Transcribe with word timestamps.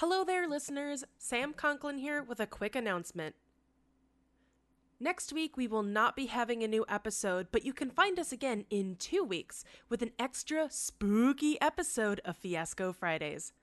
Hello 0.00 0.24
there, 0.24 0.46
listeners. 0.46 1.04
Sam 1.16 1.54
Conklin 1.54 1.96
here 1.96 2.22
with 2.22 2.38
a 2.38 2.46
quick 2.46 2.76
announcement. 2.76 3.34
Next 5.00 5.32
week, 5.32 5.56
we 5.56 5.66
will 5.66 5.82
not 5.82 6.14
be 6.14 6.26
having 6.26 6.62
a 6.62 6.68
new 6.68 6.84
episode, 6.86 7.46
but 7.50 7.64
you 7.64 7.72
can 7.72 7.88
find 7.88 8.18
us 8.18 8.30
again 8.30 8.66
in 8.68 8.96
two 8.96 9.24
weeks 9.24 9.64
with 9.88 10.02
an 10.02 10.10
extra 10.18 10.68
spooky 10.70 11.58
episode 11.62 12.20
of 12.26 12.36
Fiasco 12.36 12.92
Fridays. 12.92 13.54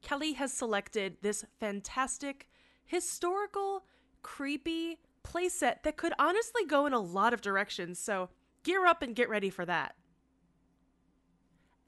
Kelly 0.00 0.32
has 0.32 0.54
selected 0.54 1.18
this 1.20 1.44
fantastic, 1.60 2.48
historical, 2.86 3.84
creepy 4.22 5.00
playset 5.22 5.82
that 5.82 5.98
could 5.98 6.14
honestly 6.18 6.64
go 6.64 6.86
in 6.86 6.94
a 6.94 6.98
lot 6.98 7.34
of 7.34 7.42
directions, 7.42 7.98
so 7.98 8.30
gear 8.62 8.86
up 8.86 9.02
and 9.02 9.14
get 9.14 9.28
ready 9.28 9.50
for 9.50 9.66
that. 9.66 9.96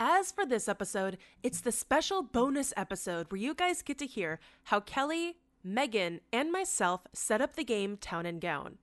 As 0.02 0.32
for 0.32 0.46
this 0.46 0.66
episode, 0.66 1.18
it's 1.42 1.60
the 1.60 1.70
special 1.70 2.22
bonus 2.22 2.72
episode 2.74 3.30
where 3.30 3.40
you 3.40 3.54
guys 3.54 3.82
get 3.82 3.98
to 3.98 4.06
hear 4.06 4.40
how 4.64 4.80
Kelly, 4.80 5.36
Megan, 5.62 6.22
and 6.32 6.50
myself 6.50 7.02
set 7.12 7.42
up 7.42 7.54
the 7.54 7.64
game 7.64 7.98
Town 7.98 8.24
and 8.24 8.40
Gown. 8.40 8.78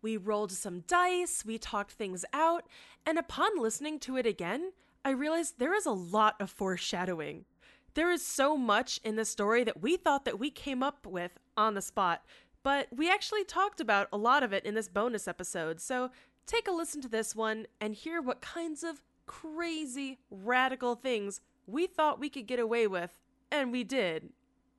We 0.00 0.16
rolled 0.16 0.50
some 0.50 0.84
dice, 0.88 1.44
we 1.44 1.58
talked 1.58 1.92
things 1.92 2.24
out, 2.32 2.66
and 3.04 3.18
upon 3.18 3.60
listening 3.60 3.98
to 4.00 4.16
it 4.16 4.24
again, 4.24 4.72
I 5.04 5.10
realized 5.10 5.58
there 5.58 5.74
is 5.74 5.84
a 5.84 5.90
lot 5.90 6.36
of 6.40 6.48
foreshadowing. 6.48 7.44
There 7.92 8.10
is 8.10 8.24
so 8.24 8.56
much 8.56 8.98
in 9.04 9.16
the 9.16 9.26
story 9.26 9.62
that 9.64 9.82
we 9.82 9.98
thought 9.98 10.24
that 10.24 10.38
we 10.38 10.50
came 10.50 10.82
up 10.82 11.06
with 11.06 11.32
on 11.54 11.74
the 11.74 11.82
spot, 11.82 12.24
but 12.62 12.88
we 12.90 13.10
actually 13.10 13.44
talked 13.44 13.80
about 13.80 14.08
a 14.10 14.16
lot 14.16 14.42
of 14.42 14.54
it 14.54 14.64
in 14.64 14.74
this 14.74 14.88
bonus 14.88 15.28
episode. 15.28 15.82
So 15.82 16.10
take 16.46 16.66
a 16.66 16.72
listen 16.72 17.02
to 17.02 17.08
this 17.08 17.36
one 17.36 17.66
and 17.78 17.94
hear 17.94 18.22
what 18.22 18.40
kinds 18.40 18.82
of 18.82 19.02
crazy, 19.26 20.18
radical 20.30 20.94
things 20.94 21.40
we 21.66 21.86
thought 21.86 22.20
we 22.20 22.30
could 22.30 22.46
get 22.46 22.60
away 22.60 22.86
with, 22.86 23.18
and 23.50 23.72
we 23.72 23.82
did, 23.84 24.30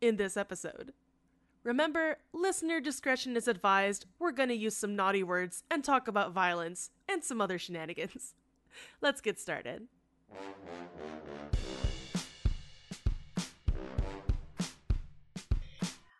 in 0.01 0.15
this 0.15 0.37
episode. 0.37 0.93
Remember, 1.63 2.17
listener 2.31 2.79
discretion 2.79 3.35
is 3.35 3.47
advised. 3.47 4.05
We're 4.19 4.31
going 4.31 4.49
to 4.49 4.55
use 4.55 4.77
some 4.77 4.95
naughty 4.95 5.21
words 5.21 5.63
and 5.69 5.83
talk 5.83 6.07
about 6.07 6.31
violence 6.31 6.91
and 7.09 7.23
some 7.23 7.41
other 7.41 7.59
shenanigans. 7.59 8.35
Let's 9.01 9.19
get 9.19 9.37
started. 9.37 9.87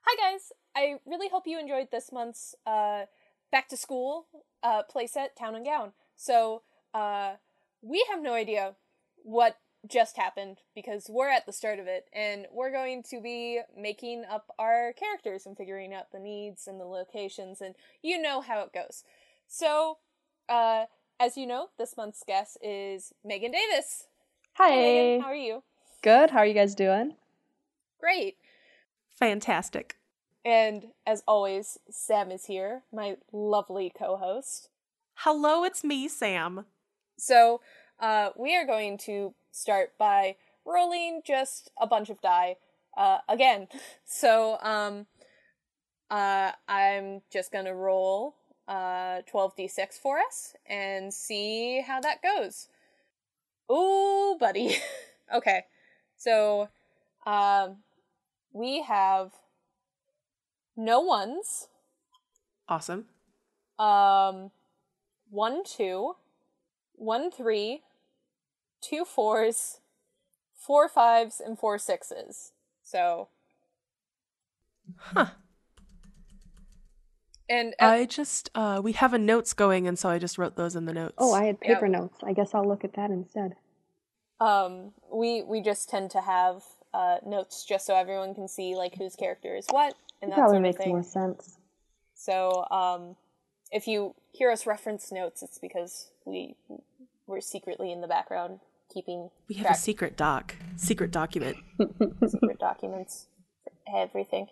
Hi, 0.02 0.32
guys. 0.32 0.52
I 0.76 1.00
really 1.06 1.30
hope 1.30 1.48
you 1.48 1.60
enjoyed 1.60 1.92
this 1.92 2.12
month's 2.12 2.56
uh, 2.66 3.06
back 3.52 3.70
to 3.70 3.78
school 3.78 4.28
uh, 4.64 4.84
playset, 4.94 5.36
Town 5.38 5.56
and 5.56 5.66
Gown. 5.66 5.94
So, 6.16 6.64
uh, 6.94 7.36
we 7.82 8.06
have 8.10 8.22
no 8.22 8.34
idea 8.34 8.76
what 9.24 9.58
just 9.88 10.18
happened 10.18 10.58
because 10.76 11.08
we're 11.10 11.30
at 11.30 11.46
the 11.46 11.54
start 11.54 11.80
of 11.80 11.88
it 11.88 12.08
and 12.14 12.46
we're 12.52 12.72
going 12.72 13.04
to 13.04 13.22
be 13.22 13.62
making 13.78 14.24
up 14.30 14.54
our 14.60 14.94
characters 14.94 15.46
and 15.46 15.56
figuring 15.56 15.94
out 15.94 16.12
the 16.12 16.20
needs 16.20 16.68
and 16.68 16.80
the 16.80 16.86
locations 16.86 17.62
and 17.62 17.76
you 18.02 18.22
know 18.22 18.42
how 18.42 18.62
it 18.62 18.74
goes. 18.74 19.04
So, 19.48 20.00
uh, 20.50 20.86
as 21.20 21.38
you 21.38 21.48
know, 21.48 21.70
this 21.78 21.96
month's 21.96 22.24
guest 22.26 22.58
is 22.62 23.14
Megan 23.24 23.52
Davis. 23.52 24.08
Hi. 24.54 24.70
Hi, 24.70 24.76
Megan. 24.76 25.22
How 25.22 25.28
are 25.28 25.36
you? 25.36 25.64
Good. 26.02 26.32
How 26.32 26.40
are 26.40 26.46
you 26.46 26.54
guys 26.54 26.76
doing? 26.76 27.16
Great. 28.00 28.38
Fantastic. 29.10 29.98
And 30.46 30.88
as 31.06 31.24
always, 31.28 31.78
Sam 31.90 32.32
is 32.32 32.46
here, 32.46 32.84
my 32.94 33.18
lovely 33.34 33.92
co 33.96 34.16
host. 34.16 34.70
Hello, 35.16 35.64
it's 35.64 35.84
me, 35.84 36.08
Sam. 36.08 36.66
So, 37.18 37.62
uh, 38.00 38.30
we 38.38 38.56
are 38.56 38.66
going 38.66 38.98
to 39.00 39.34
start 39.52 39.98
by 39.98 40.36
rolling 40.66 41.22
just 41.26 41.72
a 41.80 41.88
bunch 41.88 42.10
of 42.10 42.22
die 42.22 42.58
uh, 42.96 43.20
again. 43.28 43.68
So, 44.06 44.58
um, 44.62 45.08
uh, 46.10 46.52
I'm 46.68 47.22
just 47.30 47.52
gonna 47.52 47.76
roll 47.76 48.36
uh, 48.68 49.22
12d6 49.32 49.94
for 50.02 50.20
us 50.20 50.56
and 50.66 51.14
see 51.14 51.82
how 51.82 52.00
that 52.02 52.22
goes. 52.22 52.70
Ooh, 53.72 54.38
buddy. 54.40 54.78
okay, 55.36 55.66
so 56.16 56.70
um, 57.26 57.78
we 58.54 58.82
have 58.82 59.32
no 60.76 61.02
ones. 61.02 61.68
Awesome. 62.70 63.06
Um, 63.78 64.52
one, 65.30 65.64
two, 65.64 66.16
one, 66.98 67.32
three, 67.32 67.84
two 68.82 69.06
fours, 69.06 69.80
four 70.54 70.90
fives, 70.90 71.40
and 71.40 71.58
four 71.58 71.78
sixes. 71.78 72.52
So, 72.84 73.30
Huh. 74.98 75.28
and 77.50 77.74
uh, 77.80 77.86
I 77.88 78.06
just, 78.06 78.50
uh, 78.56 78.82
we 78.84 78.92
have 78.94 79.14
a 79.14 79.18
notes 79.18 79.54
going, 79.54 79.88
and 79.88 79.98
so 79.98 80.10
I 80.10 80.18
just 80.20 80.38
wrote 80.38 80.56
those 80.56 80.76
in 80.76 80.86
the 80.86 80.94
notes. 80.94 81.16
Oh, 81.18 81.34
I 81.34 81.46
had 81.46 81.60
paper 81.62 81.88
Yeah. 81.88 82.00
notes. 82.00 82.18
I 82.24 82.34
guess 82.34 82.54
I'll 82.54 82.68
look 82.68 82.84
at 82.84 82.94
that 82.94 83.10
instead. 83.12 83.56
um, 84.40 84.94
we 85.12 85.42
we 85.44 85.62
just 85.62 85.90
tend 85.90 86.12
to 86.12 86.22
have 86.22 86.64
uh 86.94 87.18
notes 87.26 87.66
just 87.66 87.86
so 87.86 87.96
everyone 87.96 88.34
can 88.36 88.48
see 88.48 88.76
like 88.76 88.96
whose 88.96 89.16
character 89.16 89.56
is 89.56 89.66
what 89.72 89.96
and 90.22 90.32
that 90.32 90.38
Probably 90.38 90.58
sort 90.58 90.66
of 90.66 90.72
makes 90.72 90.78
thing. 90.78 90.90
more 90.90 91.04
sense. 91.04 91.58
So, 92.16 92.66
um, 92.72 93.16
if 93.72 93.88
you 93.88 94.16
hear 94.32 94.52
us 94.52 94.66
reference 94.66 95.12
notes, 95.12 95.44
it's 95.44 95.58
because 95.60 96.10
we 96.26 96.56
we're 97.28 97.42
secretly 97.42 97.92
in 97.92 98.02
the 98.02 98.08
background 98.08 98.60
keeping 98.92 99.30
we 99.48 99.56
have 99.56 99.66
track 99.66 99.78
a 99.78 99.80
secret 99.80 100.18
doc, 100.18 100.56
secret 100.76 101.12
document. 101.12 101.58
secret 102.28 102.60
documents 102.60 103.28
for 103.64 104.02
everything. 104.02 104.48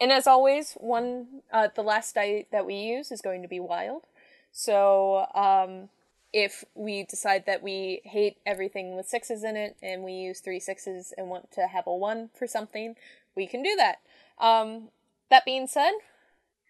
And 0.00 0.12
as 0.12 0.26
always, 0.26 0.74
one 0.74 1.42
uh, 1.52 1.68
the 1.74 1.82
last 1.82 2.14
die 2.14 2.46
that 2.52 2.64
we 2.64 2.74
use 2.76 3.10
is 3.10 3.20
going 3.20 3.42
to 3.42 3.48
be 3.48 3.60
wild. 3.60 4.04
So 4.52 5.26
um, 5.34 5.90
if 6.32 6.64
we 6.74 7.04
decide 7.04 7.44
that 7.46 7.62
we 7.62 8.00
hate 8.04 8.38
everything 8.46 8.96
with 8.96 9.06
sixes 9.08 9.44
in 9.44 9.56
it, 9.56 9.76
and 9.82 10.02
we 10.02 10.12
use 10.12 10.40
three 10.40 10.60
sixes 10.60 11.12
and 11.16 11.28
want 11.28 11.52
to 11.52 11.66
have 11.66 11.86
a 11.86 11.94
one 11.94 12.30
for 12.34 12.46
something, 12.46 12.94
we 13.36 13.46
can 13.46 13.62
do 13.62 13.76
that. 13.76 13.96
Um, 14.38 14.88
that 15.28 15.44
being 15.44 15.66
said, 15.66 15.92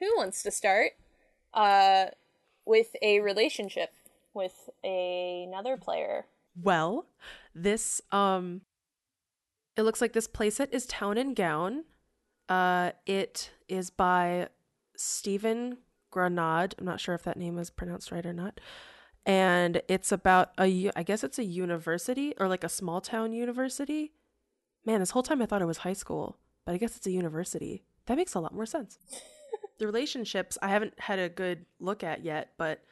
who 0.00 0.06
wants 0.16 0.42
to 0.42 0.50
start 0.50 0.92
uh, 1.54 2.06
with 2.64 2.96
a 3.00 3.20
relationship 3.20 3.90
with 4.34 4.68
another 4.84 5.76
player? 5.76 6.26
Well, 6.60 7.06
this 7.54 8.00
um 8.12 8.62
it 9.76 9.82
looks 9.82 10.00
like 10.00 10.12
this 10.12 10.28
playset 10.28 10.72
is 10.72 10.86
Town 10.86 11.18
and 11.18 11.34
Gown. 11.34 11.84
Uh 12.48 12.92
it 13.06 13.50
is 13.68 13.90
by 13.90 14.48
Stephen 14.96 15.78
Granade. 16.12 16.74
I'm 16.78 16.84
not 16.84 17.00
sure 17.00 17.14
if 17.14 17.22
that 17.22 17.36
name 17.36 17.58
is 17.58 17.70
pronounced 17.70 18.10
right 18.10 18.26
or 18.26 18.32
not. 18.32 18.60
And 19.26 19.82
it's 19.88 20.12
about 20.12 20.50
a 20.58 20.90
I 20.96 21.02
guess 21.02 21.24
it's 21.24 21.38
a 21.38 21.44
university 21.44 22.34
or 22.38 22.48
like 22.48 22.64
a 22.64 22.68
small 22.68 23.00
town 23.00 23.32
university. 23.32 24.12
Man, 24.84 25.00
this 25.00 25.10
whole 25.10 25.22
time 25.22 25.42
I 25.42 25.46
thought 25.46 25.62
it 25.62 25.66
was 25.66 25.78
high 25.78 25.92
school, 25.92 26.38
but 26.64 26.74
I 26.74 26.78
guess 26.78 26.96
it's 26.96 27.06
a 27.06 27.10
university. 27.10 27.84
That 28.06 28.16
makes 28.16 28.34
a 28.34 28.40
lot 28.40 28.54
more 28.54 28.66
sense. 28.66 28.98
the 29.78 29.86
relationships 29.86 30.56
I 30.62 30.68
haven't 30.68 30.98
had 30.98 31.18
a 31.18 31.28
good 31.28 31.66
look 31.78 32.02
at 32.02 32.24
yet, 32.24 32.52
but 32.56 32.82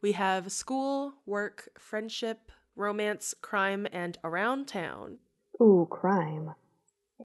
we 0.00 0.12
have 0.12 0.52
school, 0.52 1.14
work, 1.26 1.68
friendship, 1.78 2.52
romance, 2.76 3.34
crime, 3.40 3.86
and 3.92 4.18
around 4.22 4.66
town. 4.68 5.18
Ooh, 5.60 5.86
crime. 5.90 6.54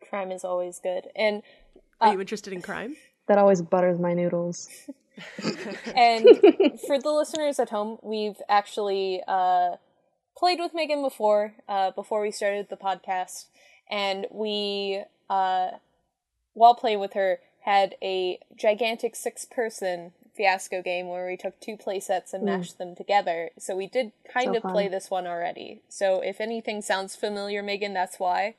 Crime 0.10 0.32
is 0.32 0.44
always 0.44 0.80
good, 0.80 1.08
and 1.16 1.44
Are 2.02 2.10
Uh, 2.10 2.12
you 2.14 2.20
interested 2.22 2.52
in 2.54 2.62
crime? 2.62 2.96
That 3.28 3.38
always 3.38 3.62
butters 3.62 4.00
my 4.00 4.14
noodles. 4.14 4.70
And 5.96 6.28
for 6.88 7.00
the 7.00 7.12
listeners 7.12 7.60
at 7.60 7.70
home, 7.70 8.00
we've 8.02 8.42
actually 8.50 9.22
uh, 9.28 9.76
played 10.36 10.60
with 10.60 10.74
Megan 10.74 11.04
before, 11.04 11.54
uh, 11.70 11.92
before 11.92 12.22
we 12.22 12.32
started 12.32 12.70
the 12.70 12.76
podcast, 12.76 13.46
and 13.90 14.26
we, 14.32 15.04
uh, 15.30 15.70
while 16.54 16.74
playing 16.74 17.00
with 17.00 17.14
her, 17.14 17.40
had 17.62 17.96
a 18.02 18.40
gigantic 18.56 19.16
six-person 19.16 20.14
fiasco 20.36 20.82
game 20.82 21.08
where 21.08 21.26
we 21.28 21.38
took 21.38 21.60
two 21.60 21.78
play 21.78 22.00
sets 22.00 22.34
and 22.34 22.44
mashed 22.44 22.78
them 22.78 22.96
together. 22.96 23.52
So 23.58 23.76
we 23.76 23.88
did 23.88 24.12
kind 24.32 24.54
So 24.54 24.56
of 24.56 24.64
play 24.64 24.88
this 24.88 25.10
one 25.10 25.28
already. 25.28 25.82
So 25.90 26.22
if 26.22 26.42
anything 26.42 26.82
sounds 26.82 27.16
familiar, 27.16 27.62
Megan, 27.62 27.94
that's 27.94 28.20
why. 28.20 28.56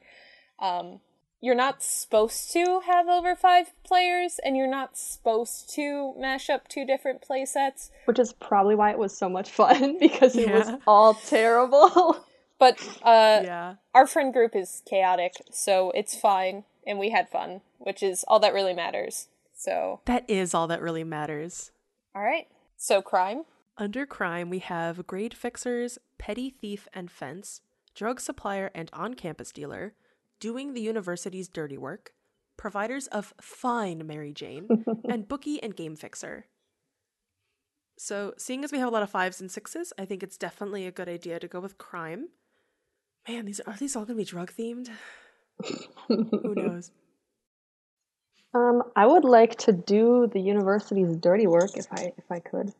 Um, 0.59 1.01
you're 1.45 1.55
not 1.55 1.83
supposed 1.83 2.53
to 2.55 2.81
have 2.87 3.07
over 3.07 3.37
five 3.37 3.73
players, 3.85 4.41
and 4.43 4.57
you're 4.57 4.67
not 4.67 4.97
supposed 4.97 5.69
to 5.75 6.15
mash 6.17 6.49
up 6.49 6.69
two 6.69 6.87
different 6.87 7.21
play 7.21 7.45
sets. 7.45 7.91
Which 8.07 8.19
is 8.19 8.33
probably 8.33 8.75
why 8.75 8.93
it 8.93 8.99
was 8.99 9.15
so 9.15 9.29
much 9.29 9.51
fun, 9.51 9.99
because 10.01 10.37
it 10.37 10.51
was 10.51 10.71
all 10.87 11.15
terrible. 11.15 12.25
But 12.57 12.81
uh, 13.03 13.43
yeah. 13.45 13.75
our 13.95 14.07
friend 14.07 14.33
group 14.33 14.55
is 14.55 14.81
chaotic, 14.89 15.35
so 15.51 15.91
it's 15.91 16.17
fine, 16.17 16.63
and 16.87 17.01
we 17.01 17.11
had 17.11 17.29
fun, 17.29 17.63
which 17.79 18.01
is 18.01 18.25
all 18.29 18.39
that 18.41 18.55
really 18.55 18.73
matters. 18.73 19.27
So, 19.55 20.01
That 20.07 20.29
is 20.29 20.53
all 20.55 20.67
that 20.69 20.83
really 20.83 21.05
matters. 21.05 21.71
all 22.15 22.23
right. 22.23 22.47
So, 22.77 23.01
crime. 23.01 23.45
Under 23.79 24.05
crime, 24.07 24.51
we 24.51 24.59
have 24.61 25.07
grade 25.07 25.35
fixers, 25.35 25.99
petty 26.19 26.51
thief 26.51 26.87
and 26.93 27.11
fence, 27.11 27.61
drug 27.95 28.21
supplier 28.21 28.71
and 28.75 28.91
on 28.93 29.15
campus 29.15 29.53
dealer, 29.53 29.95
doing 30.41 30.75
the 30.75 30.81
university's 30.81 31.49
dirty 31.49 31.79
work, 31.79 32.13
providers 32.57 33.07
of 33.09 33.33
fine 33.41 34.07
Mary 34.07 34.33
Jane, 34.33 34.69
and 35.09 35.27
bookie 35.29 35.63
and 35.63 35.75
game 35.75 35.97
fixer. 35.97 36.47
So, 37.97 38.35
seeing 38.37 38.65
as 38.65 38.73
we 38.73 38.79
have 38.79 38.89
a 38.89 38.91
lot 38.91 39.03
of 39.05 39.11
fives 39.11 39.41
and 39.41 39.51
sixes, 39.51 39.93
I 39.99 40.05
think 40.05 40.23
it's 40.23 40.37
definitely 40.37 40.87
a 40.87 40.93
good 40.93 41.09
idea 41.09 41.39
to 41.39 41.49
go 41.49 41.61
with 41.61 41.79
crime. 41.79 42.29
Man, 43.29 43.45
these 43.47 43.61
are 43.61 43.77
these 43.79 43.95
all 43.97 44.05
gonna 44.05 44.17
be 44.17 44.25
drug 44.25 44.53
themed? 44.53 44.91
Who 46.09 46.55
knows? 46.57 46.91
Um, 48.55 48.85
I 48.95 49.07
would 49.07 49.25
like 49.25 49.57
to 49.67 49.73
do 49.73 50.29
the 50.33 50.41
university's 50.41 51.17
dirty 51.17 51.47
work 51.47 51.77
if 51.77 51.87
I 51.93 52.13
if 52.17 52.31
I 52.31 52.39
could. 52.39 52.73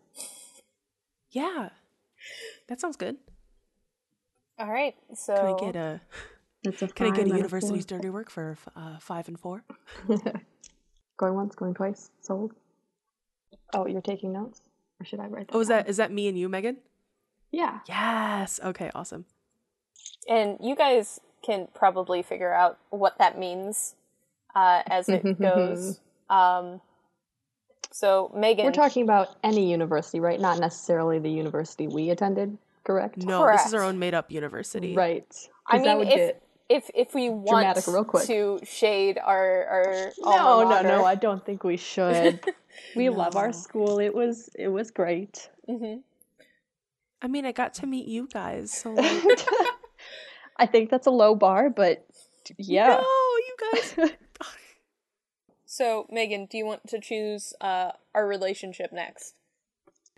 Yeah, 1.31 1.71
that 2.69 2.81
sounds 2.81 2.97
good. 2.97 3.17
All 4.59 4.71
right. 4.71 4.95
So 5.15 5.35
Can 5.35 5.47
I 5.47 5.73
get 5.73 5.77
a 5.77 6.01
a 6.67 6.89
Can 6.89 7.07
I 7.13 7.17
get 7.17 7.27
a 7.27 7.37
university's 7.37 7.85
dirty 7.85 8.09
work 8.09 8.31
for 8.31 8.57
uh, 8.77 8.99
five 8.99 9.27
and 9.29 9.39
four? 9.39 9.65
going 11.17 11.35
once, 11.35 11.55
going 11.57 11.75
twice, 11.75 12.11
sold. 12.21 12.53
Oh, 13.75 13.87
you're 13.87 14.01
taking 14.01 14.33
notes, 14.33 14.61
or 15.01 15.07
should 15.07 15.19
I 15.21 15.27
write 15.27 15.49
that? 15.49 15.57
Oh, 15.57 15.61
is 15.61 15.69
down? 15.69 15.79
that 15.79 15.89
is 15.89 15.97
that 15.97 16.13
me 16.13 16.29
and 16.29 16.39
you, 16.39 16.49
Megan? 16.49 16.77
Yeah. 17.51 17.81
Yes. 17.89 18.61
Okay. 18.65 18.91
Awesome. 18.95 19.27
and 20.29 20.57
you 20.61 20.75
guys 20.77 21.21
can 21.45 21.69
probably 21.75 22.23
figure 22.23 22.55
out 22.55 22.79
what 22.91 23.19
that 23.19 23.39
means 23.39 23.95
uh, 24.55 24.83
as 24.87 25.09
it 25.09 25.39
goes. 25.41 26.01
Um, 26.31 26.81
so 27.93 28.33
Megan, 28.35 28.65
We're 28.65 28.73
talking 28.73 29.03
about 29.03 29.37
any 29.45 29.71
university, 29.71 30.21
right? 30.21 30.41
Not 30.41 30.59
necessarily 30.59 31.19
the 31.19 31.31
university 31.31 31.87
we 31.87 32.09
attended, 32.09 32.57
correct? 32.83 33.19
No, 33.19 33.47
this 33.47 33.67
is 33.67 33.75
our 33.75 33.83
own 33.83 33.99
made 33.99 34.15
up 34.15 34.33
university. 34.33 34.95
right? 34.95 35.27
I 35.67 35.79
mean, 35.79 36.09
if 36.09 36.37
if 36.69 36.91
if 36.95 37.15
we 37.15 37.29
want 37.29 37.87
real 37.87 38.05
quick. 38.05 38.27
to 38.27 38.59
shade 38.65 39.19
our 39.23 39.65
our 39.67 40.13
No, 40.19 40.31
alma 40.31 40.65
no, 40.65 40.71
mater, 40.71 40.89
no. 40.89 41.05
I 41.05 41.15
don't 41.15 41.45
think 41.45 41.63
we 41.63 41.77
should. 41.77 42.41
we 42.97 43.11
love 43.11 43.37
our 43.37 43.53
school. 43.53 43.99
It 44.01 44.15
was 44.15 44.49
it 44.59 44.69
was 44.69 44.91
great. 44.91 45.51
Mhm. 45.69 46.01
I 47.23 47.29
mean, 47.29 47.45
I 47.47 47.53
got 47.53 47.75
to 47.75 47.87
meet 47.87 48.09
you 48.09 48.29
guys, 48.33 48.73
so 48.73 48.91
like, 48.95 49.47
I 50.57 50.67
think 50.67 50.91
that's 50.91 51.07
a 51.07 51.11
low 51.11 51.35
bar, 51.35 51.71
but 51.71 52.05
yeah. 52.59 53.01
no, 53.01 53.03
you 53.03 53.57
guys. 53.73 54.11
So 55.75 56.07
Megan, 56.09 56.47
do 56.47 56.57
you 56.57 56.65
want 56.65 56.87
to 56.87 57.01
choose 57.01 57.53
uh, 57.61 57.91
our 58.15 58.29
relationship 58.29 58.93
next? 58.93 59.35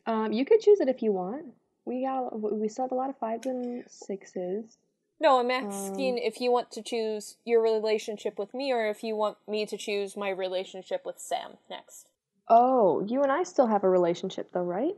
Um, 0.05 0.31
you 0.31 0.45
could 0.45 0.61
choose 0.61 0.81
it 0.81 0.89
if 0.91 1.01
you 1.03 1.13
want. 1.13 1.47
We 1.87 2.03
got 2.05 2.39
we 2.39 2.69
still 2.69 2.85
have 2.85 2.93
a 2.93 2.95
lot 2.95 3.09
of 3.09 3.17
fives 3.17 3.47
and 3.47 3.83
sixes. 3.89 4.77
No, 5.19 5.39
I'm 5.41 5.51
Um, 5.51 5.71
asking 5.73 6.19
if 6.19 6.43
you 6.43 6.53
want 6.53 6.71
to 6.73 6.83
choose 6.83 7.39
your 7.47 7.63
relationship 7.63 8.39
with 8.39 8.53
me, 8.53 8.71
or 8.71 8.87
if 8.91 9.03
you 9.03 9.17
want 9.17 9.39
me 9.49 9.65
to 9.65 9.79
choose 9.79 10.15
my 10.15 10.29
relationship 10.29 11.07
with 11.07 11.19
Sam 11.19 11.53
next. 11.71 12.07
Oh, 12.51 13.01
you 13.07 13.23
and 13.23 13.33
I 13.33 13.43
still 13.43 13.69
have 13.69 13.83
a 13.83 13.89
relationship 13.89 14.53
though, 14.53 14.61
right? 14.63 14.93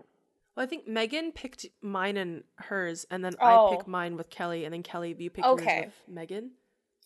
Well, 0.56 0.64
I 0.64 0.66
think 0.66 0.88
Megan 0.88 1.30
picked 1.30 1.66
mine 1.80 2.16
and 2.16 2.42
hers, 2.56 3.06
and 3.12 3.24
then 3.24 3.36
Oh. 3.40 3.68
I 3.68 3.76
pick 3.76 3.86
mine 3.86 4.16
with 4.16 4.28
Kelly, 4.28 4.64
and 4.64 4.74
then 4.74 4.82
Kelly, 4.82 5.14
you 5.16 5.30
pick 5.30 5.44
Okay. 5.44 5.82
yours 5.82 5.92
with 6.08 6.16
Megan. 6.16 6.50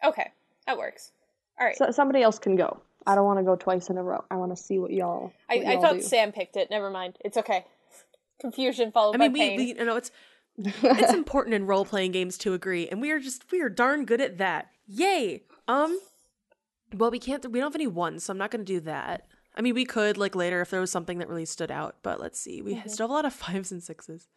Okay, 0.02 0.32
that 0.66 0.78
works. 0.78 1.12
All 1.60 1.66
right. 1.66 1.76
So 1.76 1.90
somebody 1.90 2.22
else 2.22 2.38
can 2.38 2.56
go. 2.56 2.81
I 3.06 3.14
don't 3.14 3.25
want 3.25 3.38
to 3.38 3.44
go 3.44 3.56
twice 3.56 3.90
in 3.90 3.99
a 3.99 4.02
row. 4.02 4.25
I 4.31 4.37
want 4.37 4.56
to 4.56 4.62
see 4.62 4.78
what 4.78 4.90
y'all. 4.93 5.32
I, 5.49 5.56
what 5.56 5.66
I 5.66 5.72
y'all 5.72 5.82
thought 5.82 5.94
do. 5.94 6.02
Sam 6.02 6.32
picked 6.32 6.56
it. 6.56 6.70
Never 6.70 6.90
mind. 6.90 7.16
It's 7.25 7.37
okay. 7.37 7.64
Confusion 8.40 8.93
followed 8.93 9.14
I 9.14 9.19
mean, 9.19 9.31
by 9.31 9.34
we, 9.34 9.40
pain. 9.40 9.56
we, 9.56 9.64
you 9.78 9.84
know, 9.84 9.96
it's 9.96 10.10
it's 10.58 11.12
important 11.12 11.54
in 11.54 11.66
role 11.66 11.84
playing 11.84 12.12
games 12.12 12.37
to 12.38 12.54
agree, 12.54 12.88
and 12.88 13.00
we 13.00 13.10
are 13.10 13.19
just 13.19 13.50
we 13.50 13.60
are 13.60 13.69
darn 13.69 14.04
good 14.04 14.20
at 14.20 14.38
that. 14.38 14.69
Yay! 14.87 15.44
Um, 15.69 15.99
well, 16.94 17.10
we 17.10 17.19
can't. 17.19 17.44
We 17.50 17.60
don't 17.60 17.72
have 17.72 17.75
any 17.75 17.87
ones, 17.87 18.25
so 18.25 18.32
I'm 18.32 18.38
not 18.38 18.50
going 18.50 18.64
to 18.64 18.72
do 18.72 18.81
that. 18.81 19.26
I 19.56 19.60
mean, 19.60 19.75
we 19.75 19.84
could 19.84 20.16
like 20.16 20.34
later 20.34 20.60
if 20.60 20.70
there 20.70 20.81
was 20.81 20.90
something 20.90 21.19
that 21.19 21.28
really 21.28 21.44
stood 21.44 21.70
out, 21.70 21.96
but 22.02 22.20
let's 22.20 22.38
see. 22.38 22.62
We 22.62 22.82
still 22.87 23.06
have 23.06 23.10
a 23.10 23.14
lot 23.14 23.25
of 23.25 23.32
fives 23.32 23.72
and 23.72 23.82
sixes. 23.82 24.28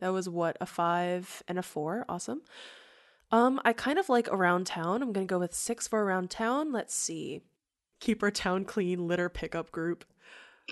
That 0.00 0.12
was 0.12 0.28
what 0.28 0.56
a 0.60 0.66
five 0.66 1.42
and 1.48 1.58
a 1.58 1.62
four. 1.62 2.04
Awesome. 2.08 2.42
Um, 3.32 3.60
I 3.64 3.72
kind 3.72 3.98
of 3.98 4.08
like 4.08 4.28
around 4.28 4.66
town. 4.66 5.02
I'm 5.02 5.12
gonna 5.12 5.26
go 5.26 5.38
with 5.38 5.54
six 5.54 5.88
for 5.88 6.04
around 6.04 6.30
town. 6.30 6.72
Let's 6.72 6.94
see. 6.94 7.42
Keep 8.00 8.22
our 8.22 8.30
town 8.30 8.64
clean. 8.64 9.06
Litter 9.06 9.28
pickup 9.28 9.70
group. 9.72 10.04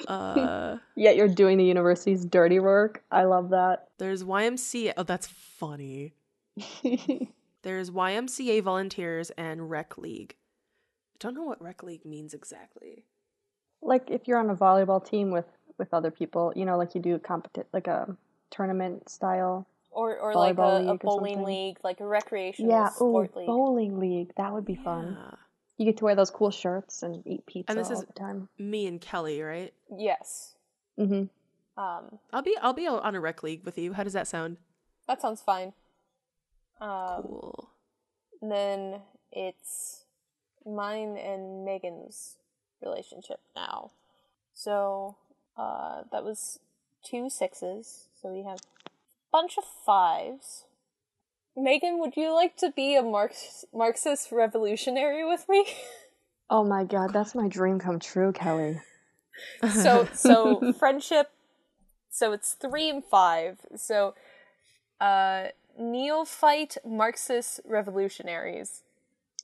Uh, 0.08 0.78
Yet 0.96 1.16
you're 1.16 1.28
doing 1.28 1.56
the 1.58 1.64
university's 1.64 2.24
dirty 2.24 2.58
work. 2.60 3.02
I 3.10 3.24
love 3.24 3.50
that. 3.50 3.88
there's 3.98 4.22
YMCA. 4.24 4.92
Oh, 4.96 5.02
that's 5.04 5.26
funny. 5.26 6.14
There's 7.62 7.90
YMCA 7.90 8.62
volunteers 8.62 9.30
and 9.38 9.70
Rec 9.70 9.96
League. 9.96 10.34
I 11.14 11.16
don't 11.18 11.34
know 11.34 11.44
what 11.44 11.62
Rec 11.62 11.82
League 11.82 12.04
means 12.04 12.34
exactly. 12.34 13.04
like 13.80 14.10
if 14.10 14.28
you're 14.28 14.38
on 14.38 14.50
a 14.50 14.54
volleyball 14.54 15.04
team 15.04 15.30
with 15.30 15.46
with 15.78 15.92
other 15.94 16.10
people, 16.10 16.52
you 16.54 16.64
know, 16.64 16.76
like 16.76 16.94
you 16.94 17.00
do 17.00 17.14
a 17.14 17.18
competi- 17.18 17.64
like 17.72 17.86
a 17.86 18.16
tournament 18.50 19.08
style. 19.08 19.66
or 19.90 20.16
or 20.18 20.34
like 20.34 20.58
a, 20.58 20.62
a 20.62 20.78
league 20.80 20.88
or 20.90 20.98
bowling 20.98 21.42
league, 21.42 21.78
like 21.82 22.00
a 22.00 22.06
recreational 22.06 22.70
Yeah, 22.70 22.90
ooh, 23.00 23.20
league. 23.20 23.46
bowling 23.46 23.98
league. 23.98 24.32
That 24.36 24.52
would 24.52 24.66
be 24.66 24.76
fun. 24.76 25.16
Yeah. 25.76 25.84
You 25.86 25.92
get 25.92 25.98
to 25.98 26.04
wear 26.04 26.14
those 26.14 26.30
cool 26.30 26.50
shirts 26.50 27.02
and 27.02 27.26
eat 27.26 27.44
pizza 27.46 27.70
and 27.72 27.78
this 27.80 27.88
all 27.88 28.00
is- 28.00 28.04
the 28.06 28.12
time. 28.12 28.48
Me 28.58 28.86
and 28.86 29.00
Kelly, 29.00 29.40
right? 29.42 29.72
Yes. 29.96 30.54
hmm 30.96 31.24
Um, 31.76 32.18
I'll 32.32 32.42
be 32.42 32.56
I'll 32.62 32.72
be 32.72 32.86
on 32.86 33.14
a 33.14 33.20
Rec 33.20 33.42
League 33.42 33.64
with 33.64 33.76
you. 33.78 33.92
How 33.94 34.02
does 34.04 34.12
that 34.12 34.28
sound? 34.28 34.56
that 35.08 35.20
sounds 35.20 35.42
fine. 35.42 35.72
Um, 36.80 37.22
Cool. 37.22 37.70
then 38.40 39.02
it's 39.32 40.04
mine 40.64 41.16
and 41.18 41.64
Megan's 41.64 42.36
relationship 42.82 43.40
now. 43.54 43.90
So 44.54 45.16
uh, 45.58 46.04
that 46.12 46.24
was 46.24 46.58
two 47.02 47.28
sixes. 47.28 48.08
So 48.20 48.28
we 48.32 48.44
have 48.44 48.58
a 48.86 48.90
bunch 49.32 49.58
of 49.58 49.64
fives. 49.64 50.64
Megan, 51.56 51.98
would 52.00 52.16
you 52.16 52.32
like 52.34 52.56
to 52.58 52.70
be 52.70 52.96
a 52.96 53.02
Marx- 53.02 53.64
Marxist 53.72 54.32
revolutionary 54.32 55.24
with 55.24 55.48
me? 55.48 55.66
Oh 56.50 56.64
my 56.64 56.84
god, 56.84 57.12
that's 57.12 57.34
my 57.34 57.48
dream 57.48 57.78
come 57.78 57.98
true, 57.98 58.32
Kelly. 58.32 58.80
so 59.72 60.06
so 60.12 60.72
friendship 60.78 61.30
so 62.08 62.30
it's 62.32 62.52
three 62.52 62.88
and 62.88 63.04
five 63.04 63.58
so 63.74 64.14
uh 65.00 65.46
neophyte 65.76 66.76
marxist 66.86 67.58
revolutionaries 67.64 68.82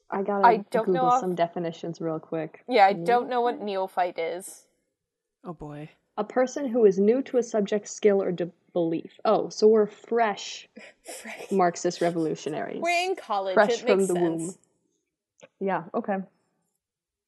I 0.09 0.23
gotta 0.23 0.47
I 0.47 0.57
don't 0.71 0.87
Google 0.87 0.95
know 1.03 1.09
off- 1.09 1.21
some 1.21 1.35
definitions 1.35 2.01
real 2.01 2.21
quick. 2.21 2.63
yeah 2.69 2.87
i 2.87 2.93
don't 2.93 3.29
know 3.29 3.41
what 3.41 3.61
neophyte 3.61 4.19
is 4.19 4.67
Oh 5.45 5.55
boy. 5.55 5.89
A 6.19 6.23
person 6.23 6.69
who 6.69 6.85
is 6.85 6.99
new 6.99 7.23
to 7.23 7.39
a 7.39 7.43
subject, 7.43 7.89
skill, 7.89 8.23
or 8.23 8.31
de- 8.31 8.51
belief. 8.73 9.13
Oh, 9.25 9.49
so 9.49 9.67
we're 9.69 9.87
fresh 9.87 10.69
Marxist 11.51 12.01
revolutionaries. 12.03 12.81
we're 12.81 13.05
in 13.11 13.17
college 13.17 13.55
fresh 13.55 13.71
it 13.75 13.81
from 13.81 13.99
makes 13.99 14.09
the 14.09 14.15
sense 14.15 14.43
womb. 14.43 14.55
Yeah, 15.61 15.85
okay. 15.95 16.17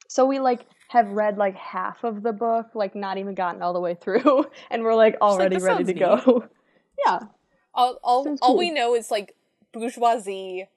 So 0.09 0.27
we 0.27 0.41
like 0.41 0.67
have 0.89 1.09
read 1.09 1.39
like 1.39 1.57
half 1.57 2.05
of 2.05 2.23
the 2.23 2.33
book, 2.33 2.67
like 2.75 2.95
not 2.95 3.17
even 3.19 3.35
gotten 3.35 3.63
all 3.63 3.73
the 3.73 3.81
way 3.81 3.95
through, 3.95 4.45
and 4.71 4.83
we're 4.83 4.95
like 4.95 5.17
already 5.23 5.57
"This 5.57 5.63
ready 5.65 5.85
to 5.93 5.99
sounds 5.99 6.25
go. 6.25 6.49
yeah. 7.07 7.21
all, 7.75 7.99
all, 8.05 8.25
Sounds 8.25 8.39
all 8.43 8.49
cool. 8.51 8.59
we 8.59 8.71
know 8.71 8.95
is 8.95 9.11
like 9.11 9.35
bourgeoisie 9.73 10.69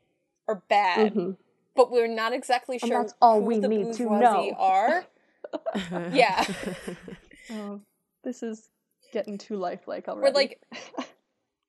are 0.48 0.62
bad 0.70 1.14
Mhm. 1.14 1.36
but 1.76 1.92
we're 1.92 2.08
not 2.08 2.32
exactly 2.32 2.78
And 2.82 2.88
sure 2.90 3.02
that's 3.02 3.14
all 3.22 3.42
who 3.42 3.48
we 3.48 3.60
the 3.60 3.68
need 3.68 3.94
to 3.96 4.08
bourgeoisie 4.08 4.52
know. 4.52 4.56
are 4.58 5.06
yeah 6.14 6.46
Oh, 7.52 7.82
this 8.24 8.42
is 8.42 8.70
getting 9.16 9.38
too 9.38 9.56
lifelike 9.56 10.08
already. 10.08 10.22
we're 10.32 10.34
like 10.42 10.62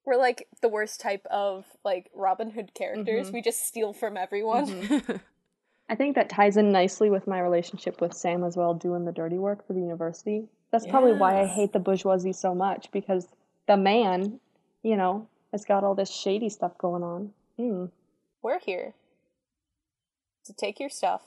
we're 0.04 0.16
like 0.16 0.46
the 0.62 0.68
worst 0.68 1.00
type 1.00 1.24
of 1.30 1.64
like 1.84 2.10
robin 2.14 2.50
hood 2.50 2.74
characters 2.74 3.30
Mhm. 3.30 3.34
we 3.34 3.40
just 3.42 3.64
steal 3.64 3.92
from 3.92 4.16
everyone 4.16 4.66
Mhm. 4.66 5.20
I 5.88 5.94
think 5.94 6.16
that 6.16 6.28
ties 6.28 6.56
in 6.56 6.72
nicely 6.72 7.10
with 7.10 7.28
my 7.28 7.38
relationship 7.38 8.00
with 8.00 8.12
Sam 8.12 8.42
as 8.42 8.56
well, 8.56 8.74
doing 8.74 9.04
the 9.04 9.12
dirty 9.12 9.38
work 9.38 9.64
for 9.64 9.72
the 9.72 9.78
university. 9.80 10.48
That's 10.72 10.84
probably 10.84 11.12
why 11.12 11.40
I 11.40 11.46
hate 11.46 11.72
the 11.72 11.78
bourgeoisie 11.78 12.32
so 12.32 12.56
much 12.56 12.90
because 12.90 13.28
the 13.68 13.76
man, 13.76 14.40
you 14.82 14.96
know, 14.96 15.28
has 15.52 15.64
got 15.64 15.84
all 15.84 15.94
this 15.94 16.10
shady 16.10 16.48
stuff 16.48 16.76
going 16.76 17.04
on. 17.04 17.32
Mm. 17.56 17.92
we're 18.42 18.58
here 18.58 18.94
to 20.46 20.52
take 20.52 20.80
your 20.80 20.88
stuff 20.90 21.22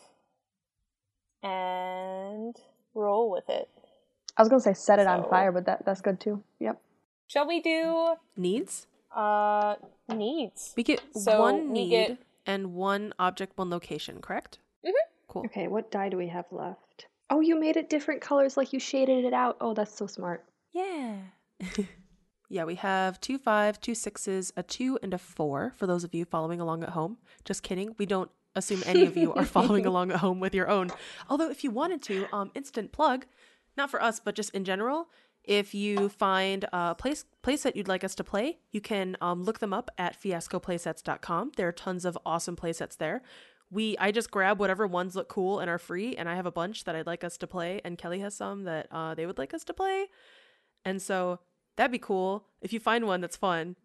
and 1.42 2.56
roll 2.94 3.32
with 3.32 3.48
it. 3.50 3.70
I 4.40 4.42
was 4.42 4.50
gonna 4.50 4.62
say 4.62 4.74
set 4.74 5.00
it 5.00 5.06
on 5.08 5.30
fire, 5.30 5.52
but 5.52 5.66
that 5.66 5.86
that's 5.86 6.00
good 6.02 6.20
too. 6.20 6.42
Yep. 6.60 6.82
Shall 7.28 7.46
we 7.48 7.60
do 7.60 8.16
Needs? 8.38 8.88
uh 9.16 9.76
needs? 10.16 10.74
We 10.78 10.84
get 10.84 11.02
So 11.14 11.42
one 11.42 11.68
we 11.68 11.74
need 11.74 11.90
get- 11.90 12.18
and 12.46 12.74
one 12.74 13.14
object, 13.20 13.58
one 13.58 13.70
location, 13.70 14.22
correct? 14.22 14.60
Mm-hmm. 14.86 14.94
Cool. 15.28 15.44
Okay, 15.48 15.68
what 15.68 15.92
die 15.92 16.10
do 16.10 16.18
we 16.18 16.28
have 16.30 16.46
left? 16.52 17.08
Oh, 17.30 17.42
you 17.42 17.60
made 17.60 17.76
it 17.78 17.90
different 17.90 18.22
colors, 18.22 18.56
like 18.58 18.72
you 18.74 18.80
shaded 18.80 19.26
it 19.26 19.34
out. 19.34 19.58
Oh, 19.62 19.74
that's 19.76 19.96
so 19.96 20.08
smart. 20.08 20.46
Yeah. 20.72 21.18
yeah, 22.50 22.64
we 22.64 22.76
have 22.76 23.20
two 23.22 23.38
five, 23.38 23.80
two 23.82 23.94
sixes, 23.94 24.52
a 24.58 24.64
two, 24.64 24.98
and 25.04 25.14
a 25.14 25.18
four 25.20 25.74
for 25.78 25.86
those 25.86 26.04
of 26.04 26.16
you 26.16 26.26
following 26.26 26.60
along 26.62 26.84
at 26.84 26.90
home. 26.90 27.18
Just 27.46 27.62
kidding. 27.62 27.94
We 28.00 28.06
don't 28.06 28.32
assume 28.56 28.82
any 28.86 29.06
of 29.06 29.16
you 29.16 29.34
are 29.34 29.46
following 29.58 29.86
along 29.86 30.12
at 30.12 30.18
home 30.18 30.40
with 30.40 30.56
your 30.56 30.70
own. 30.70 30.90
Although, 31.30 31.50
if 31.52 31.64
you 31.64 31.70
wanted 31.72 32.02
to, 32.04 32.26
um, 32.34 32.52
instant 32.56 32.92
plug, 32.92 33.26
not 33.78 33.90
for 33.90 34.02
us, 34.02 34.20
but 34.20 34.36
just 34.36 34.52
in 34.52 34.64
general, 34.64 35.08
if 35.44 35.74
you 35.74 36.10
find 36.10 36.66
a 36.74 36.96
place 36.96 37.26
that 37.64 37.76
you'd 37.76 37.88
like 37.88 38.04
us 38.04 38.16
to 38.16 38.24
play, 38.24 38.60
you 38.72 38.82
can 38.82 39.18
um, 39.22 39.44
look 39.44 39.60
them 39.60 39.74
up 39.74 39.90
at 39.98 40.22
fiascoplaysets.com. 40.22 41.54
There 41.56 41.68
are 41.68 41.72
tons 41.72 42.06
of 42.06 42.18
awesome 42.26 42.56
playsets 42.56 42.98
there. 42.98 43.22
We 43.72 43.98
I 43.98 44.12
just 44.12 44.32
grab 44.32 44.60
whatever 44.60 44.88
ones 44.88 45.16
look 45.16 45.30
cool 45.30 45.60
and 45.60 45.70
are 45.70 45.78
free, 45.78 46.16
and 46.16 46.28
I 46.28 46.36
have 46.36 46.46
a 46.46 46.52
bunch 46.52 46.84
that 46.86 46.96
I'd 46.96 47.08
like 47.08 47.24
us 47.24 47.38
to 47.38 47.48
play, 47.48 47.82
and 47.84 47.98
Kelly 47.98 48.20
has 48.20 48.36
some 48.36 48.64
that 48.64 48.88
uh, 48.92 49.14
they 49.14 49.26
would 49.26 49.38
like 49.38 49.54
us 49.54 49.64
to 49.66 49.74
play, 49.74 50.08
and 50.86 51.02
so 51.02 51.40
that'd 51.76 51.92
be 51.92 52.00
cool. 52.00 52.46
If 52.62 52.74
you 52.74 52.80
find 52.80 53.06
one 53.06 53.22
that's 53.22 53.38
fun, 53.38 53.76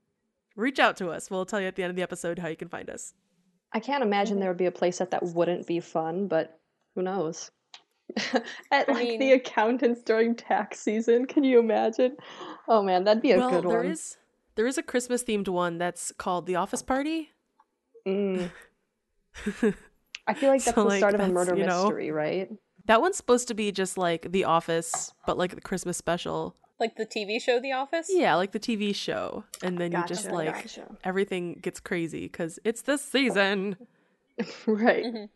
reach 0.56 0.78
out 0.78 0.96
to 0.98 1.10
us. 1.10 1.30
We'll 1.30 1.44
tell 1.44 1.60
you 1.60 1.66
at 1.66 1.76
the 1.76 1.82
end 1.82 1.90
of 1.90 1.96
the 1.96 2.02
episode 2.02 2.38
how 2.38 2.48
you 2.48 2.56
can 2.56 2.68
find 2.68 2.88
us. 2.88 3.12
I 3.72 3.80
can't 3.80 4.02
imagine 4.02 4.38
there 4.38 4.50
would 4.50 4.56
be 4.56 4.66
a 4.66 4.70
playset 4.70 5.10
that 5.10 5.22
wouldn't 5.22 5.66
be 5.66 5.80
fun, 5.80 6.28
but 6.28 6.60
who 6.94 7.02
knows? 7.02 7.50
At 8.70 8.88
I 8.88 8.92
like 8.92 9.08
mean- 9.08 9.20
the 9.20 9.32
accountants 9.32 10.02
during 10.02 10.34
tax 10.34 10.80
season, 10.80 11.26
can 11.26 11.44
you 11.44 11.58
imagine? 11.58 12.16
Oh 12.68 12.82
man, 12.82 13.04
that'd 13.04 13.22
be 13.22 13.32
a 13.32 13.38
well, 13.38 13.50
good 13.50 13.64
there 13.70 13.78
one. 13.82 13.90
is 13.90 14.16
there 14.54 14.66
is 14.66 14.78
a 14.78 14.82
Christmas 14.82 15.24
themed 15.24 15.48
one 15.48 15.78
that's 15.78 16.12
called 16.12 16.46
The 16.46 16.56
Office 16.56 16.82
Party. 16.82 17.30
Mm. 18.06 18.50
I 20.26 20.34
feel 20.34 20.50
like 20.50 20.62
that's 20.64 20.74
So, 20.76 20.82
the 20.84 20.88
like, 20.88 20.98
start 20.98 21.14
of 21.14 21.20
a 21.20 21.28
murder 21.28 21.56
you 21.56 21.66
know- 21.66 21.84
mystery, 21.84 22.10
right? 22.10 22.50
That 22.86 23.00
one's 23.00 23.16
supposed 23.16 23.48
to 23.48 23.54
be 23.54 23.72
just 23.72 23.96
like 23.96 24.30
The 24.30 24.44
Office, 24.44 25.12
but 25.26 25.38
like 25.38 25.54
the 25.54 25.60
Christmas 25.62 25.96
special. 25.96 26.54
Like 26.78 26.96
the 26.96 27.06
TV 27.06 27.40
show 27.40 27.58
The 27.58 27.72
Office? 27.72 28.08
Yeah, 28.10 28.34
like 28.34 28.52
the 28.52 28.60
TV 28.60 28.94
show, 28.94 29.44
and 29.62 29.78
then 29.78 29.92
you 29.92 30.04
just 30.06 30.30
like 30.30 30.52
gotcha. 30.52 30.96
everything 31.02 31.54
gets 31.62 31.80
crazy 31.80 32.22
because 32.22 32.58
it's 32.62 32.82
this 32.82 33.00
season. 33.02 33.76
right. 34.66 35.30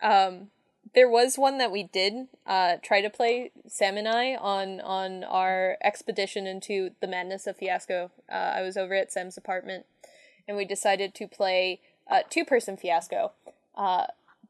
Um, 0.00 0.48
there 0.94 1.08
was 1.08 1.36
one 1.36 1.58
that 1.58 1.72
we 1.72 1.84
did 1.84 2.28
uh, 2.46 2.76
try 2.82 3.00
to 3.00 3.10
play 3.10 3.50
Sam 3.66 3.96
and 3.96 4.08
I 4.08 4.36
on 4.36 4.80
on 4.80 5.24
our 5.24 5.76
expedition 5.82 6.46
into 6.46 6.90
the 7.00 7.06
madness 7.06 7.46
of 7.46 7.56
Fiasco. 7.56 8.10
Uh, 8.30 8.52
I 8.56 8.62
was 8.62 8.76
over 8.76 8.94
at 8.94 9.12
Sam's 9.12 9.36
apartment, 9.36 9.86
and 10.46 10.56
we 10.56 10.64
decided 10.64 11.14
to 11.14 11.26
play 11.26 11.80
uh, 12.10 12.20
two 12.28 12.44
person 12.44 12.76
Fiasco. 12.76 13.32
Uh, 13.76 14.06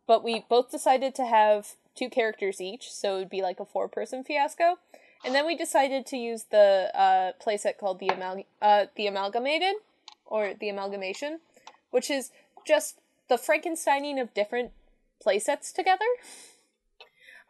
but 0.07 0.25
we 0.25 0.45
both 0.49 0.71
decided 0.71 1.15
to 1.17 1.27
have 1.27 1.75
two 1.95 2.09
characters 2.09 2.61
each, 2.61 2.91
so 2.91 3.17
it 3.17 3.19
would 3.19 3.31
be 3.31 3.43
like 3.43 3.61
a 3.61 3.65
four 3.65 3.89
person 3.89 4.25
Fiasco. 4.25 4.79
And 5.25 5.35
then 5.35 5.47
we 5.47 5.57
decided 5.57 6.07
to 6.07 6.17
use 6.17 6.45
the 6.45 6.91
uh, 6.95 7.33
playset 7.45 7.79
called 7.79 7.99
the 7.99 8.09
amal- 8.09 8.47
uh, 8.63 8.87
the 8.95 9.07
amalgamated 9.07 9.75
or 10.27 10.55
the 10.59 10.69
amalgamation, 10.69 11.41
which 11.91 12.11
is 12.11 12.31
just 12.67 13.01
the 13.29 13.37
Frankensteining 13.37 14.21
of 14.21 14.33
different 14.33 14.71
playsets 15.25 15.73
together. 15.73 16.05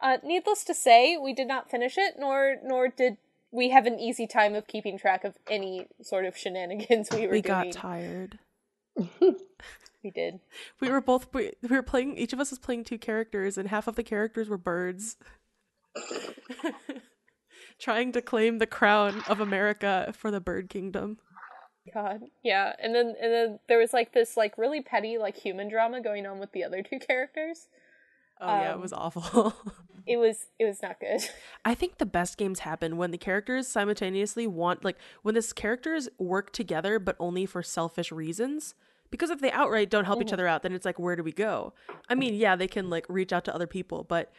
Uh, 0.01 0.17
needless 0.23 0.63
to 0.63 0.73
say, 0.73 1.17
we 1.17 1.33
did 1.33 1.47
not 1.47 1.69
finish 1.69 1.97
it, 1.97 2.15
nor 2.17 2.55
nor 2.63 2.87
did 2.87 3.17
we 3.51 3.69
have 3.69 3.85
an 3.85 3.99
easy 3.99 4.27
time 4.27 4.55
of 4.55 4.67
keeping 4.67 4.97
track 4.97 5.23
of 5.23 5.35
any 5.49 5.87
sort 6.01 6.25
of 6.25 6.37
shenanigans 6.37 7.09
we 7.11 7.25
were 7.27 7.33
We 7.33 7.41
doing. 7.41 7.71
got 7.71 7.71
tired. 7.73 8.39
we 9.21 10.11
did. 10.13 10.39
We 10.79 10.89
were 10.89 11.01
both 11.01 11.27
we 11.33 11.51
we 11.61 11.75
were 11.75 11.83
playing. 11.83 12.17
Each 12.17 12.31
of 12.33 12.39
us 12.39 12.49
was 12.51 12.59
playing 12.59 12.83
two 12.85 12.97
characters, 12.97 13.57
and 13.57 13.67
half 13.69 13.87
of 13.87 13.95
the 13.95 14.03
characters 14.03 14.47
were 14.47 14.57
birds. 14.57 15.17
Trying 17.79 18.11
to 18.11 18.21
claim 18.21 18.57
the 18.57 18.67
crown 18.67 19.23
of 19.27 19.39
America 19.39 20.13
for 20.17 20.31
the 20.31 20.41
bird 20.41 20.69
kingdom. 20.69 21.17
God, 21.93 22.21
yeah, 22.43 22.73
and 22.81 22.93
then 22.95 23.15
and 23.21 23.31
then 23.33 23.59
there 23.67 23.77
was 23.79 23.93
like 23.93 24.13
this 24.13 24.35
like 24.37 24.57
really 24.57 24.81
petty 24.81 25.17
like 25.17 25.35
human 25.37 25.69
drama 25.69 26.01
going 26.01 26.25
on 26.25 26.39
with 26.39 26.51
the 26.51 26.63
other 26.63 26.81
two 26.81 26.99
characters. 26.99 27.67
Oh 28.41 28.47
yeah, 28.47 28.71
it 28.71 28.75
Um, 28.75 28.81
was 28.81 28.93
awful. 28.93 29.53
It 30.07 30.17
was 30.17 30.47
it 30.57 30.65
was 30.65 30.81
not 30.81 30.99
good. 30.99 31.21
I 31.63 31.75
think 31.75 31.99
the 31.99 32.05
best 32.05 32.37
games 32.39 32.59
happen 32.59 32.97
when 32.97 33.11
the 33.11 33.17
characters 33.19 33.67
simultaneously 33.67 34.47
want 34.47 34.83
like 34.83 34.97
when 35.21 35.35
the 35.35 35.53
characters 35.55 36.09
work 36.17 36.51
together 36.51 36.97
but 36.97 37.15
only 37.19 37.45
for 37.45 37.61
selfish 37.61 38.11
reasons. 38.11 38.73
Because 39.11 39.29
if 39.29 39.39
they 39.39 39.51
outright 39.51 39.91
don't 39.91 40.05
help 40.05 40.21
each 40.21 40.33
other 40.33 40.47
out, 40.47 40.63
then 40.63 40.73
it's 40.73 40.85
like 40.85 40.97
where 40.97 41.15
do 41.15 41.21
we 41.21 41.31
go? 41.31 41.73
I 42.09 42.15
mean, 42.15 42.33
yeah, 42.33 42.55
they 42.55 42.67
can 42.67 42.89
like 42.89 43.05
reach 43.07 43.31
out 43.31 43.45
to 43.45 43.53
other 43.53 43.67
people, 43.67 44.03
but 44.03 44.31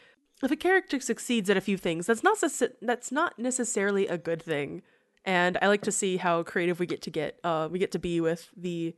if 0.42 0.50
a 0.50 0.56
character 0.56 0.98
succeeds 0.98 1.48
at 1.50 1.56
a 1.56 1.60
few 1.60 1.76
things, 1.76 2.06
that's 2.06 2.24
not 2.24 2.38
that's 2.82 3.12
not 3.12 3.38
necessarily 3.38 4.08
a 4.08 4.18
good 4.18 4.42
thing. 4.42 4.82
And 5.24 5.58
I 5.60 5.68
like 5.68 5.82
to 5.82 5.92
see 5.92 6.16
how 6.16 6.42
creative 6.42 6.80
we 6.80 6.86
get 6.86 7.02
to 7.02 7.10
get 7.10 7.38
uh 7.44 7.68
we 7.70 7.78
get 7.78 7.92
to 7.92 7.98
be 7.98 8.20
with 8.20 8.48
the 8.56 8.94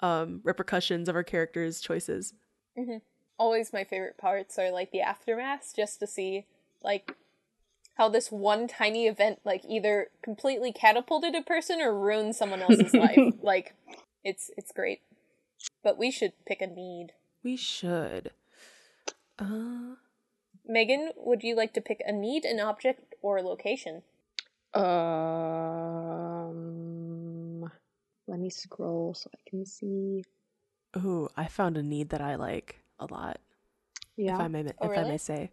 um 0.00 0.40
repercussions 0.44 1.08
of 1.08 1.14
our 1.16 1.24
characters' 1.24 1.80
choices. 1.80 2.34
Always 3.38 3.72
my 3.72 3.84
favorite 3.84 4.16
parts 4.16 4.58
are 4.58 4.70
like 4.70 4.92
the 4.92 5.02
aftermath, 5.02 5.72
just 5.76 6.00
to 6.00 6.06
see 6.06 6.46
like 6.82 7.14
how 7.96 8.08
this 8.08 8.30
one 8.30 8.68
tiny 8.68 9.06
event 9.06 9.40
like 9.44 9.62
either 9.68 10.08
completely 10.22 10.72
catapulted 10.72 11.34
a 11.34 11.42
person 11.42 11.80
or 11.80 11.98
ruined 11.98 12.34
someone 12.36 12.62
else's 12.62 12.94
life. 12.94 13.34
Like 13.42 13.74
it's 14.24 14.50
it's 14.56 14.72
great. 14.72 15.02
But 15.82 15.98
we 15.98 16.10
should 16.10 16.32
pick 16.46 16.60
a 16.62 16.66
need. 16.66 17.08
We 17.42 17.56
should. 17.56 18.30
Uh 19.38 19.96
Megan, 20.68 21.10
would 21.16 21.42
you 21.44 21.54
like 21.54 21.72
to 21.74 21.80
pick 21.80 22.02
a 22.04 22.12
need, 22.12 22.44
an 22.44 22.58
object, 22.58 23.14
or 23.22 23.36
a 23.36 23.42
location? 23.42 24.02
Um, 26.76 27.70
let 28.26 28.38
me 28.38 28.50
scroll 28.50 29.14
so 29.14 29.30
I 29.34 29.38
can 29.48 29.64
see. 29.64 30.22
Ooh, 30.96 31.28
I 31.36 31.46
found 31.46 31.76
a 31.76 31.82
need 31.82 32.08
that 32.10 32.20
I 32.20 32.36
like 32.36 32.80
a 32.98 33.06
lot. 33.06 33.38
If 34.16 34.32
I 34.40 34.44
Yeah. 34.44 34.48
may, 34.48 34.60
if 34.60 34.74
Oh, 34.80 34.90
I 34.90 35.04
may 35.04 35.18
say, 35.18 35.50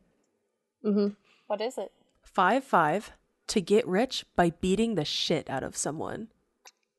Mm-hmm. 0.84 1.14
What 1.48 1.62
is 1.62 1.78
it? 1.78 1.92
five 2.22 2.64
five 2.64 3.12
to 3.48 3.62
get 3.62 3.88
rich 3.88 4.26
by 4.36 4.50
beating 4.50 4.96
the 4.96 5.06
shit 5.06 5.50
out 5.50 5.64
of 5.64 5.78
someone. 5.78 6.28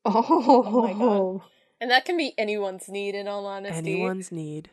Oh, 0.07 0.83
my 0.83 0.93
God. 0.93 1.41
And 1.81 1.91
that 1.91 2.05
can 2.05 2.17
be 2.17 2.33
anyone's 2.39 2.89
need 2.89 3.15
in 3.15 3.27
all 3.29 3.47
honesty. 3.47 3.77
Anyone's 3.77 4.31
need. 4.33 4.71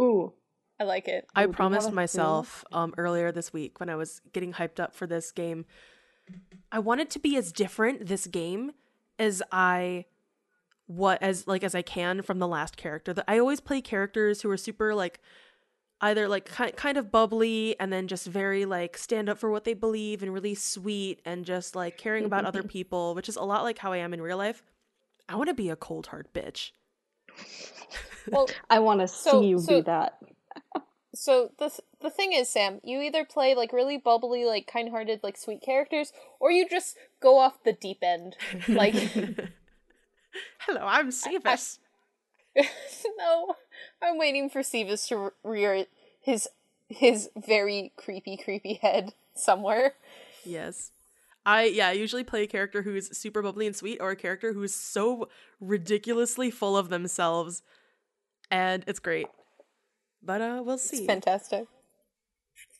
Ooh. 0.00 0.32
I 0.80 0.84
like 0.84 1.06
it. 1.06 1.26
I 1.36 1.44
Ooh, 1.44 1.48
do 1.48 1.52
promised 1.52 1.92
myself 1.92 2.64
um, 2.72 2.94
earlier 2.96 3.30
this 3.30 3.52
week 3.52 3.78
when 3.78 3.88
I 3.88 3.94
was 3.94 4.20
getting 4.32 4.52
hyped 4.54 4.80
up 4.80 4.94
for 4.94 5.06
this 5.06 5.30
game, 5.30 5.64
I 6.72 6.78
wanted 6.78 7.10
to 7.10 7.18
be 7.18 7.36
as 7.36 7.52
different 7.52 8.06
this 8.06 8.26
game 8.26 8.72
as 9.18 9.42
I 9.52 10.06
what 10.86 11.22
as 11.22 11.46
like 11.46 11.64
as 11.64 11.74
I 11.74 11.82
can 11.82 12.22
from 12.22 12.38
the 12.38 12.48
last 12.48 12.76
character. 12.76 13.12
That 13.12 13.24
I 13.28 13.38
always 13.38 13.60
play 13.60 13.80
characters 13.80 14.42
who 14.42 14.50
are 14.50 14.56
super 14.56 14.94
like 14.94 15.20
either 16.00 16.28
like 16.28 16.50
ki- 16.54 16.72
kind 16.72 16.98
of 16.98 17.10
bubbly 17.10 17.78
and 17.80 17.92
then 17.92 18.08
just 18.08 18.26
very 18.26 18.64
like 18.66 18.98
stand 18.98 19.28
up 19.28 19.38
for 19.38 19.50
what 19.50 19.64
they 19.64 19.74
believe 19.74 20.22
and 20.22 20.32
really 20.34 20.54
sweet 20.54 21.20
and 21.24 21.44
just 21.44 21.74
like 21.76 21.96
caring 21.96 22.24
about 22.24 22.44
other 22.44 22.62
people, 22.76 23.14
which 23.14 23.28
is 23.28 23.36
a 23.36 23.42
lot 23.42 23.62
like 23.62 23.78
how 23.78 23.92
I 23.92 23.98
am 23.98 24.12
in 24.12 24.20
real 24.20 24.36
life. 24.36 24.62
I 25.28 25.36
want 25.36 25.48
to 25.48 25.54
be 25.54 25.70
a 25.70 25.76
cold 25.76 26.08
hard 26.08 26.28
bitch. 26.34 26.72
Well, 28.30 28.48
I 28.70 28.80
want 28.80 29.00
to 29.00 29.08
So- 29.08 29.40
see 29.40 29.46
you 29.48 29.58
so- 29.60 29.76
be 29.76 29.80
that. 29.82 30.18
So 31.14 31.50
the 31.58 31.68
th- 31.68 31.80
the 32.00 32.10
thing 32.10 32.32
is, 32.32 32.48
Sam, 32.48 32.80
you 32.82 33.00
either 33.00 33.24
play 33.24 33.54
like 33.54 33.72
really 33.72 33.96
bubbly, 33.96 34.44
like 34.44 34.66
kind-hearted, 34.66 35.20
like 35.22 35.36
sweet 35.36 35.62
characters, 35.62 36.12
or 36.40 36.50
you 36.50 36.68
just 36.68 36.96
go 37.20 37.38
off 37.38 37.62
the 37.64 37.72
deep 37.72 37.98
end. 38.02 38.36
Like, 38.68 38.94
Hello, 40.58 40.80
I'm 40.82 41.10
Cephas. 41.10 41.78
no, 43.18 43.56
I'm 44.02 44.18
waiting 44.18 44.48
for 44.48 44.60
Sivas 44.60 45.08
to 45.08 45.32
rear 45.42 45.86
his 46.20 46.48
his 46.88 47.30
very 47.36 47.92
creepy, 47.96 48.36
creepy 48.36 48.74
head 48.74 49.14
somewhere. 49.34 49.94
Yes. 50.44 50.92
I 51.46 51.64
yeah, 51.64 51.88
I 51.88 51.92
usually 51.92 52.24
play 52.24 52.44
a 52.44 52.46
character 52.46 52.82
who's 52.82 53.16
super 53.16 53.42
bubbly 53.42 53.66
and 53.66 53.76
sweet 53.76 53.98
or 54.00 54.10
a 54.10 54.16
character 54.16 54.52
who's 54.52 54.74
so 54.74 55.28
ridiculously 55.60 56.50
full 56.50 56.76
of 56.76 56.88
themselves 56.88 57.62
and 58.50 58.84
it's 58.86 58.98
great. 58.98 59.26
But 60.24 60.40
uh 60.40 60.62
we'll 60.64 60.74
It's 60.76 60.88
see. 60.88 61.06
fantastic. 61.06 61.66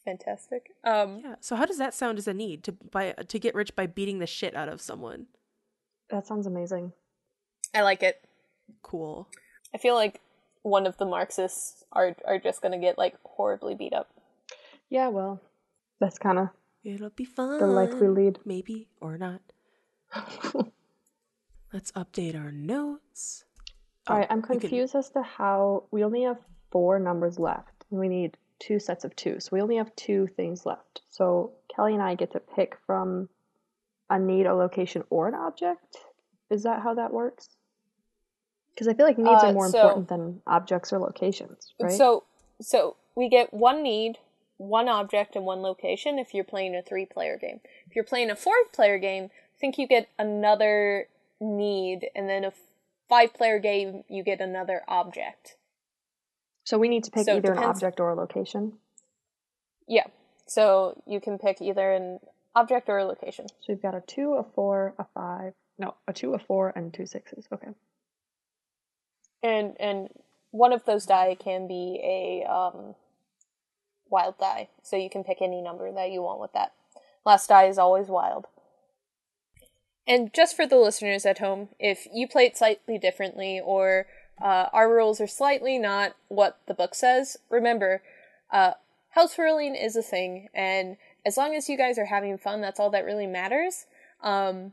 Fantastic. 0.04 0.70
Um, 0.84 1.20
yeah. 1.24 1.34
So 1.40 1.56
how 1.56 1.64
does 1.64 1.78
that 1.78 1.94
sound 1.94 2.18
as 2.18 2.28
a 2.28 2.34
need 2.34 2.62
to 2.64 2.72
buy 2.72 3.12
to 3.12 3.38
get 3.38 3.54
rich 3.54 3.74
by 3.74 3.86
beating 3.86 4.18
the 4.18 4.26
shit 4.26 4.54
out 4.54 4.68
of 4.68 4.80
someone? 4.80 5.26
That 6.10 6.26
sounds 6.26 6.46
amazing. 6.46 6.92
I 7.74 7.80
like 7.82 8.02
it. 8.02 8.22
Cool. 8.82 9.28
I 9.74 9.78
feel 9.78 9.94
like 9.94 10.20
one 10.62 10.86
of 10.86 10.96
the 10.98 11.06
Marxists 11.06 11.84
are 11.92 12.14
are 12.26 12.38
just 12.38 12.60
gonna 12.62 12.78
get 12.78 12.98
like 12.98 13.16
horribly 13.24 13.74
beat 13.74 13.94
up. 13.94 14.10
Yeah, 14.90 15.08
well, 15.08 15.40
that's 16.00 16.18
kind 16.18 16.38
of 16.38 16.48
It'll 16.84 17.08
be 17.10 17.24
fun. 17.24 17.58
the 17.58 17.66
life 17.66 17.94
we 17.94 18.08
lead. 18.08 18.38
Maybe 18.44 18.88
or 19.00 19.16
not. 19.16 19.40
Let's 21.72 21.90
update 21.92 22.38
our 22.38 22.52
notes. 22.52 23.44
All 24.06 24.18
right, 24.18 24.26
Oh, 24.30 24.32
I'm 24.32 24.38
you 24.40 24.44
can- 24.46 24.60
confused 24.60 24.94
as 24.94 25.08
to 25.10 25.22
how 25.22 25.84
we 25.90 26.04
only 26.04 26.22
have 26.22 26.38
four 26.74 26.98
numbers 26.98 27.38
left, 27.38 27.84
and 27.90 28.00
we 28.00 28.08
need 28.08 28.36
two 28.58 28.80
sets 28.80 29.04
of 29.04 29.14
two. 29.14 29.38
So 29.38 29.50
we 29.52 29.60
only 29.62 29.76
have 29.76 29.94
two 29.94 30.26
things 30.26 30.66
left. 30.66 31.02
So 31.08 31.52
Kelly 31.74 31.94
and 31.94 32.02
I 32.02 32.16
get 32.16 32.32
to 32.32 32.40
pick 32.40 32.76
from 32.84 33.28
a 34.10 34.18
need, 34.18 34.46
a 34.46 34.54
location, 34.54 35.04
or 35.08 35.28
an 35.28 35.34
object. 35.36 35.96
Is 36.50 36.64
that 36.64 36.82
how 36.82 36.94
that 36.94 37.12
works? 37.12 37.48
Because 38.72 38.88
I 38.88 38.94
feel 38.94 39.06
like 39.06 39.18
needs 39.18 39.44
Uh, 39.44 39.46
are 39.46 39.52
more 39.52 39.68
so- 39.68 39.78
important 39.78 40.08
than 40.08 40.42
objects 40.48 40.92
or 40.92 40.98
locations, 40.98 41.72
right? 41.80 41.92
So 41.92 42.24
so 42.60 42.96
we 43.14 43.28
get 43.28 43.54
one 43.54 43.82
need, 43.84 44.18
one 44.56 44.88
object, 44.88 45.36
and 45.36 45.44
one 45.46 45.62
location 45.62 46.18
if 46.18 46.34
you're 46.34 46.42
playing 46.44 46.74
a 46.74 46.82
three 46.82 47.06
player 47.06 47.36
game. 47.38 47.60
If 47.86 47.94
you're 47.94 48.04
playing 48.04 48.30
a 48.30 48.36
four 48.36 48.54
player 48.72 48.98
game, 48.98 49.30
I 49.54 49.58
think 49.60 49.78
you 49.78 49.86
get 49.86 50.08
another 50.18 51.08
need, 51.40 52.10
and 52.16 52.28
then 52.28 52.44
a 52.44 52.52
five 53.08 53.32
player 53.32 53.60
game 53.60 54.02
you 54.08 54.24
get 54.24 54.40
another 54.40 54.82
object. 54.88 55.56
So 56.64 56.78
we 56.78 56.88
need 56.88 57.04
to 57.04 57.10
pick 57.10 57.26
so 57.26 57.34
it 57.34 57.36
either 57.38 57.52
an 57.52 57.62
object 57.62 58.00
or 58.00 58.10
a 58.10 58.14
location. 58.14 58.74
Yeah. 59.86 60.06
So 60.46 61.02
you 61.06 61.20
can 61.20 61.38
pick 61.38 61.60
either 61.60 61.92
an 61.92 62.20
object 62.54 62.88
or 62.88 62.98
a 62.98 63.04
location. 63.04 63.48
So 63.48 63.66
we've 63.68 63.82
got 63.82 63.94
a 63.94 64.00
two, 64.00 64.34
a 64.34 64.42
four, 64.42 64.94
a 64.98 65.04
five. 65.14 65.52
No, 65.78 65.94
a 66.06 66.12
two, 66.12 66.34
a 66.34 66.38
four, 66.38 66.72
and 66.74 66.92
two 66.92 67.06
sixes. 67.06 67.46
Okay. 67.52 67.68
And 69.42 69.76
and 69.78 70.08
one 70.50 70.72
of 70.72 70.84
those 70.84 71.04
die 71.04 71.36
can 71.38 71.66
be 71.66 72.00
a 72.02 72.50
um, 72.50 72.94
wild 74.08 74.38
die, 74.38 74.68
so 74.82 74.96
you 74.96 75.10
can 75.10 75.24
pick 75.24 75.38
any 75.42 75.60
number 75.60 75.92
that 75.92 76.10
you 76.10 76.22
want 76.22 76.40
with 76.40 76.52
that. 76.52 76.72
Last 77.26 77.48
die 77.48 77.64
is 77.64 77.78
always 77.78 78.06
wild. 78.06 78.46
And 80.06 80.32
just 80.32 80.54
for 80.54 80.66
the 80.66 80.76
listeners 80.76 81.24
at 81.26 81.38
home, 81.38 81.70
if 81.78 82.06
you 82.12 82.28
play 82.28 82.44
it 82.44 82.56
slightly 82.56 82.98
differently 82.98 83.60
or 83.62 84.06
uh, 84.40 84.66
our 84.72 84.92
rules 84.92 85.20
are 85.20 85.26
slightly 85.26 85.78
not 85.78 86.16
what 86.28 86.58
the 86.66 86.74
book 86.74 86.94
says, 86.94 87.36
remember, 87.50 88.02
uh, 88.50 88.72
house 89.10 89.38
ruling 89.38 89.74
is 89.74 89.96
a 89.96 90.02
thing, 90.02 90.48
and 90.54 90.96
as 91.24 91.36
long 91.36 91.54
as 91.54 91.68
you 91.68 91.76
guys 91.76 91.98
are 91.98 92.06
having 92.06 92.36
fun, 92.36 92.60
that's 92.60 92.78
all 92.80 92.90
that 92.90 93.04
really 93.04 93.26
matters. 93.26 93.86
Um, 94.22 94.72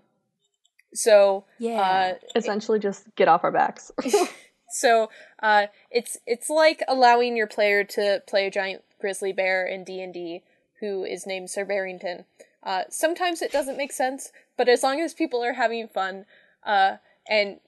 so 0.94 1.46
Yeah. 1.60 2.16
uh, 2.16 2.28
Essentially, 2.36 2.80
just 2.80 3.14
get 3.16 3.28
off 3.28 3.44
our 3.44 3.52
backs. 3.52 3.92
so 4.70 5.10
uh, 5.42 5.68
it's 5.90 6.18
it's 6.26 6.50
like 6.50 6.82
allowing 6.88 7.38
your 7.38 7.48
player 7.48 7.84
to 7.84 8.22
play 8.28 8.48
a 8.48 8.52
giant 8.52 8.84
grizzly 9.00 9.32
bear 9.32 9.66
in 9.66 9.84
D 9.84 10.02
and 10.02 10.14
D 10.14 10.44
who 10.80 11.04
is 11.04 11.26
named 11.28 11.50
Sir 11.50 11.64
Barrington. 11.64 12.26
Uh, 12.64 12.84
sometimes 12.90 13.42
it 13.42 13.52
doesn't 13.52 13.78
make 13.78 13.92
sense, 13.92 14.32
but 14.58 14.68
as 14.68 14.84
long 14.84 15.00
as 15.00 15.14
people 15.14 15.44
are 15.44 15.54
having 15.54 15.88
fun 15.88 16.26
uh, 16.64 16.98
and 17.30 17.60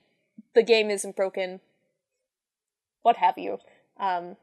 the 0.55 0.63
game 0.63 0.89
isn't 0.89 1.15
broken, 1.15 1.59
what 3.03 3.17
have 3.17 3.37
you. 3.37 3.59
Um, 3.99 4.35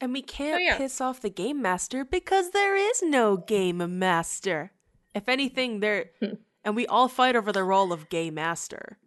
And 0.00 0.12
we 0.12 0.22
can't 0.22 0.62
yeah. 0.62 0.76
piss 0.76 1.00
off 1.00 1.20
the 1.20 1.30
game 1.30 1.62
master 1.62 2.04
because 2.04 2.50
there 2.50 2.76
is 2.76 3.02
no 3.02 3.36
game 3.36 3.98
master. 3.98 4.72
If 5.14 5.28
anything, 5.28 5.80
there 5.80 6.10
and 6.64 6.76
we 6.76 6.86
all 6.86 7.08
fight 7.08 7.36
over 7.36 7.52
the 7.52 7.64
role 7.64 7.92
of 7.92 8.08
game 8.08 8.34
master. 8.34 8.98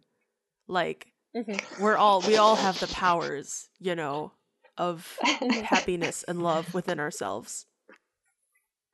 Like 0.66 1.12
mhm. 1.36 1.60
we're 1.80 1.96
all 1.96 2.20
we 2.22 2.36
all 2.36 2.56
have 2.56 2.80
the 2.80 2.88
powers, 2.88 3.68
you 3.78 3.94
know, 3.94 4.32
of 4.76 5.18
happiness 5.22 6.24
and 6.24 6.42
love 6.42 6.74
within 6.74 6.98
ourselves. 6.98 7.66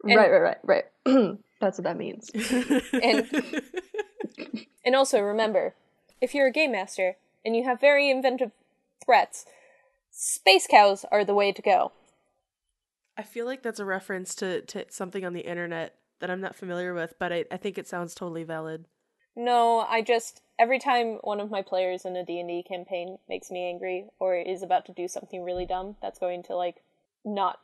And- 0.05 0.17
right, 0.17 0.31
right, 0.31 0.57
right, 0.65 0.85
right. 1.07 1.39
That's 1.61 1.79
what 1.79 1.85
that 1.85 1.97
means. 1.97 2.29
And- 2.93 3.63
And 4.85 4.97
also 4.97 5.21
remember, 5.21 5.75
if 6.21 6.35
you're 6.35 6.49
a 6.49 6.53
game 6.53 6.73
master 6.73 7.17
and 7.45 7.55
you 7.55 7.65
have 7.65 7.81
very 7.81 8.11
inventive 8.11 8.51
threats, 9.05 9.45
space 10.13 10.69
cows 10.71 11.05
are 11.11 11.25
the 11.25 11.35
way 11.35 11.51
to 11.51 11.63
go. 11.63 11.93
I 13.17 13.23
feel 13.23 13.47
like 13.47 13.63
that's 13.63 13.81
a 13.81 13.85
reference 13.85 14.35
to, 14.37 14.63
to 14.63 14.87
something 14.89 15.25
on 15.25 15.33
the 15.33 15.41
internet 15.41 15.97
that 16.21 16.31
I'm 16.31 16.41
not 16.41 16.55
familiar 16.55 16.95
with, 16.95 17.15
but 17.19 17.33
I, 17.33 17.45
I 17.51 17.57
think 17.57 17.77
it 17.77 17.89
sounds 17.89 18.15
totally 18.15 18.45
valid. 18.45 18.87
No, 19.35 19.81
I 19.81 20.03
just 20.03 20.43
every 20.59 20.79
time 20.79 21.19
one 21.23 21.41
of 21.41 21.51
my 21.51 21.63
players 21.63 22.05
in 22.05 22.17
a 22.17 22.25
D&D 22.25 22.65
campaign 22.69 23.19
makes 23.29 23.51
me 23.51 23.69
angry 23.69 24.07
or 24.19 24.37
is 24.37 24.63
about 24.63 24.87
to 24.87 24.93
do 24.93 25.09
something 25.09 25.43
really 25.43 25.67
dumb 25.67 25.97
that's 26.03 26.19
going 26.19 26.43
to 26.45 26.55
like 26.55 26.77
not 27.25 27.59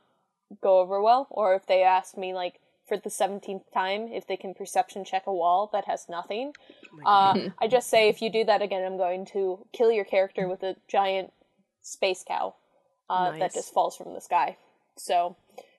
go 0.62 0.81
over 0.81 1.00
well 1.00 1.28
or 1.31 1.55
if 1.55 1.67
they 1.67 1.83
ask 1.83 2.17
me 2.17 2.33
like 2.33 2.55
for 2.87 2.97
the 2.97 3.11
17th 3.11 3.71
time 3.73 4.08
if 4.08 4.26
they 4.26 4.37
can 4.37 4.54
perception 4.54 5.04
check 5.04 5.25
a 5.26 5.32
wall 5.32 5.69
that 5.75 5.84
has 5.84 6.06
nothing, 6.08 6.52
uh, 7.04 7.39
I 7.58 7.69
just 7.69 7.91
say 7.91 8.08
if 8.08 8.23
you 8.23 8.32
do 8.32 8.45
that 8.45 8.63
again 8.63 8.84
I'm 8.84 8.97
going 8.97 9.26
to 9.26 9.67
kill 9.73 9.93
your 9.93 10.06
character 10.06 10.49
with 10.49 10.63
a 10.63 10.76
giant 10.89 11.32
space 11.82 12.25
cow 12.26 12.54
uh, 13.08 13.36
that 13.38 13.54
just 13.54 13.73
falls 13.73 13.97
from 13.97 14.14
the 14.14 14.21
sky. 14.21 14.56
So, 14.97 15.36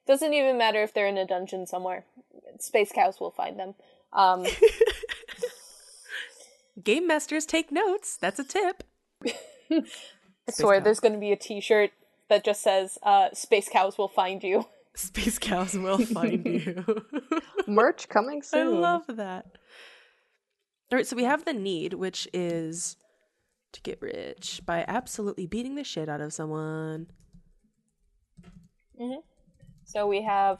doesn't 0.07 0.33
even 0.33 0.57
matter 0.57 0.81
if 0.81 0.93
they're 0.93 1.07
in 1.07 1.17
a 1.17 1.27
dungeon 1.27 1.67
somewhere. 1.67 2.05
Space 2.59 2.91
cows 2.91 3.19
will 3.19 3.31
find 3.31 3.59
them. 3.59 3.75
Um, 4.13 4.45
Game 6.83 7.07
masters 7.07 7.45
take 7.45 7.71
notes. 7.71 8.17
That's 8.17 8.39
a 8.39 8.43
tip. 8.43 8.83
I 9.25 10.51
swear 10.51 10.79
cow. 10.79 10.83
there's 10.83 10.99
going 10.99 11.13
to 11.13 11.19
be 11.19 11.31
a 11.31 11.35
t-shirt 11.35 11.91
that 12.29 12.43
just 12.43 12.61
says 12.61 12.97
uh, 13.03 13.29
space 13.33 13.69
cows 13.69 13.97
will 13.97 14.07
find 14.07 14.43
you 14.43 14.65
Space 14.95 15.39
cows 15.39 15.75
will 15.75 15.99
find 15.99 16.45
you. 16.45 16.83
Merch 17.67 18.09
coming 18.09 18.41
soon. 18.41 18.67
I 18.67 18.79
love 18.79 19.03
that. 19.07 19.45
All 20.91 20.97
right, 20.97 21.07
so 21.07 21.15
we 21.15 21.23
have 21.23 21.45
the 21.45 21.53
need, 21.53 21.93
which 21.93 22.27
is 22.33 22.97
to 23.71 23.81
get 23.81 24.01
rich 24.01 24.61
by 24.65 24.83
absolutely 24.87 25.45
beating 25.45 25.75
the 25.75 25.83
shit 25.83 26.09
out 26.09 26.21
of 26.21 26.33
someone. 26.33 27.07
Mhm. 28.99 29.23
so 29.85 30.05
we 30.07 30.21
have 30.23 30.59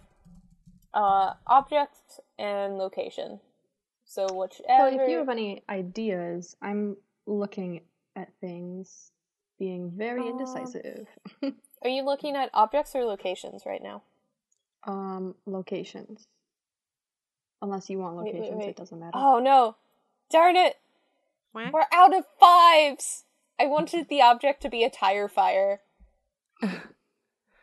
uh, 0.94 1.34
object 1.46 2.20
and 2.38 2.78
location 2.78 3.40
so 4.06 4.26
whichever. 4.34 4.64
So 4.68 4.86
whichever 4.86 5.04
if 5.04 5.10
you 5.10 5.18
have 5.18 5.30
any 5.30 5.62
ideas, 5.70 6.56
I'm 6.64 6.98
looking 7.28 7.82
at 8.16 8.34
things 8.42 9.12
being 9.60 9.92
very 9.92 10.22
Um, 10.22 10.30
indecisive. 10.30 11.08
are 11.84 11.90
you 11.90 12.02
looking 12.04 12.36
at 12.36 12.50
objects 12.54 12.96
or 12.96 13.04
locations 13.04 13.66
right 13.66 13.84
now 13.84 14.02
um, 14.84 15.36
locations. 15.46 16.28
Unless 17.62 17.90
you 17.90 18.00
want 18.00 18.16
Wait, 18.16 18.26
wait, 18.34 18.36
locations, 18.36 18.60
wait. 18.62 18.70
it 18.70 18.76
doesn't 18.78 19.00
matter. 19.00 19.12
oh 19.16 19.40
no 19.40 19.76
darn 20.32 20.56
it 20.56 20.78
Whack. 21.54 21.74
we're 21.74 21.86
out 21.92 22.16
of 22.16 22.26
fives 22.40 23.24
i 23.60 23.66
wanted 23.66 24.08
the 24.10 24.22
object 24.22 24.62
to 24.62 24.70
be 24.70 24.84
a 24.84 24.90
tire 24.90 25.28
fire 25.28 25.82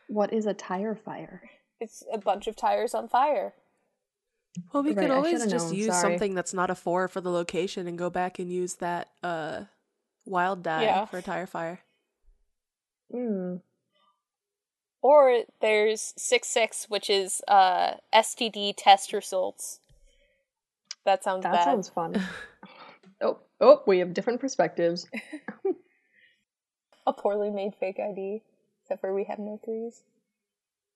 What 0.08 0.32
is 0.32 0.46
a 0.46 0.54
tire 0.54 0.94
fire? 0.94 1.42
it's 1.80 2.02
a 2.12 2.18
bunch 2.18 2.46
of 2.46 2.56
tires 2.56 2.94
on 2.94 3.08
fire 3.08 3.54
Well, 4.72 4.82
we 4.82 4.90
Right, 4.92 5.02
could 5.02 5.10
always 5.10 5.44
just 5.46 5.66
known, 5.68 5.74
use 5.74 5.86
sorry. 5.88 6.00
something 6.12 6.34
that's 6.34 6.54
not 6.54 6.70
a 6.70 6.74
four 6.74 7.08
for 7.08 7.20
the 7.20 7.30
location 7.30 7.86
and 7.86 7.98
go 7.98 8.08
back 8.10 8.38
and 8.38 8.50
use 8.50 8.74
that 8.76 9.08
uh 9.22 9.64
wild 10.24 10.62
die 10.62 10.84
Yeah. 10.84 11.04
for 11.06 11.18
a 11.18 11.22
tire 11.22 11.46
fire. 11.46 11.80
Hmm. 13.12 13.56
or 15.02 15.42
there's 15.60 16.12
6-6 16.18 16.86
which 16.88 17.08
is 17.10 17.40
uh 17.46 17.94
std 18.14 18.74
test 18.76 19.12
results 19.12 19.78
that 21.04 21.22
sounds 21.22 21.44
bad. 21.44 21.52
That 21.52 21.58
bad 21.58 21.64
sounds 21.64 21.88
fun. 21.88 22.20
oh, 23.20 23.38
oh, 23.60 23.82
we 23.86 23.98
have 23.98 24.14
different 24.14 24.40
perspectives. 24.40 25.06
a 27.06 27.12
poorly 27.12 27.50
made 27.50 27.74
fake 27.78 27.98
ID, 28.00 28.42
except 28.82 29.00
for 29.00 29.14
we 29.14 29.24
have 29.24 29.38
no 29.38 29.60
threes. 29.64 30.02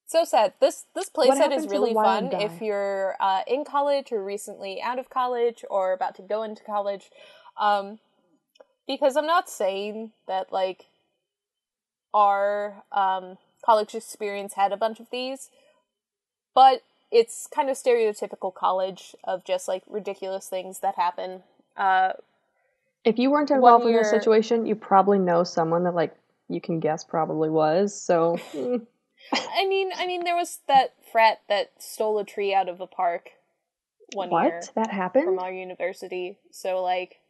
So 0.07 0.25
sad. 0.25 0.55
This 0.61 0.87
this 0.95 1.09
playset 1.09 1.57
is 1.57 1.69
really 1.69 1.95
fun 1.95 2.31
die? 2.31 2.41
if 2.41 2.61
you're 2.61 3.15
uh, 3.21 3.43
in 3.47 3.65
college 3.65 4.11
or 4.11 4.25
recently 4.25 4.83
out 4.83 4.99
of 4.99 5.09
college 5.09 5.65
or 5.71 5.93
about 5.93 6.17
to 6.17 6.23
go 6.23 6.43
into 6.43 6.65
college. 6.65 7.11
Um, 7.57 8.01
because 8.89 9.17
I'm 9.17 9.27
not 9.27 9.49
saying 9.49 10.11
that 10.27 10.53
like 10.53 10.87
our 12.13 12.83
um, 12.91 13.39
college 13.65 13.95
experience 13.95 14.55
had 14.55 14.73
a 14.73 14.77
bunch 14.77 14.99
of 14.99 15.07
these, 15.13 15.49
but 16.57 16.83
it's 17.13 17.47
kind 17.47 17.71
of 17.71 17.77
stereotypical 17.77 18.53
college 18.53 19.15
of 19.23 19.45
just 19.45 19.69
like 19.69 19.85
ridiculous 19.87 20.49
things 20.49 20.81
that 20.81 20.97
happen. 20.97 21.45
Uh, 21.77 22.15
If 23.05 23.19
you 23.19 23.31
weren't 23.31 23.51
involved 23.51 23.87
in 23.87 23.93
this 23.93 24.11
situation, 24.11 24.67
you 24.67 24.75
probably 24.75 25.19
know 25.19 25.45
someone 25.45 25.85
that 25.85 25.95
like 25.95 26.15
you 26.49 26.61
can 26.61 26.81
guess 26.81 27.05
probably 27.05 27.49
was. 27.49 27.99
So 28.01 28.39
I 29.33 29.67
mean, 29.67 29.91
I 29.97 30.07
mean, 30.07 30.25
there 30.25 30.37
was 30.37 30.61
that 30.69 30.95
frat 31.13 31.41
that 31.49 31.73
stole 31.79 32.19
a 32.19 32.25
tree 32.25 32.55
out 32.55 32.69
of 32.69 32.81
a 32.81 32.87
park 32.87 33.31
one 34.15 34.31
what 34.31 34.45
year 34.45 34.63
that 34.75 34.91
happened? 34.91 35.25
from 35.25 35.39
our 35.39 35.53
university. 35.53 36.39
So, 36.51 36.83
like, 36.83 37.21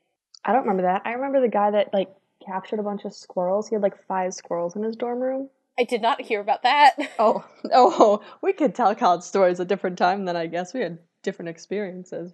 I 0.45 0.53
don't 0.53 0.63
remember 0.63 0.85
that. 0.85 1.03
I 1.05 1.13
remember 1.13 1.41
the 1.41 1.49
guy 1.49 1.71
that 1.73 1.93
like 1.93 2.09
captured 2.45 2.81
a 2.81 2.85
bunch 2.85 3.05
of 3.05 3.13
squirrels. 3.13 3.69
He 3.69 3.75
had 3.75 3.83
like 3.83 4.07
five 4.07 4.35
squirrels 4.35 4.77
in 4.77 4.83
his 4.83 4.97
dorm 4.97 5.21
room. 5.21 5.51
I 5.79 5.85
did 5.85 6.03
not 6.03 6.21
hear 6.21 6.41
about 6.41 6.63
that. 6.63 6.97
Oh, 7.19 7.45
oh, 7.73 8.23
we 8.43 8.53
could 8.53 8.75
tell 8.75 8.95
college 8.95 9.23
stories 9.23 9.61
a 9.61 9.65
different 9.65 9.99
time. 9.99 10.25
Then 10.25 10.37
I 10.37 10.47
guess 10.47 10.73
we 10.73 10.81
had 10.81 10.99
different 11.23 11.51
experiences. 11.51 12.33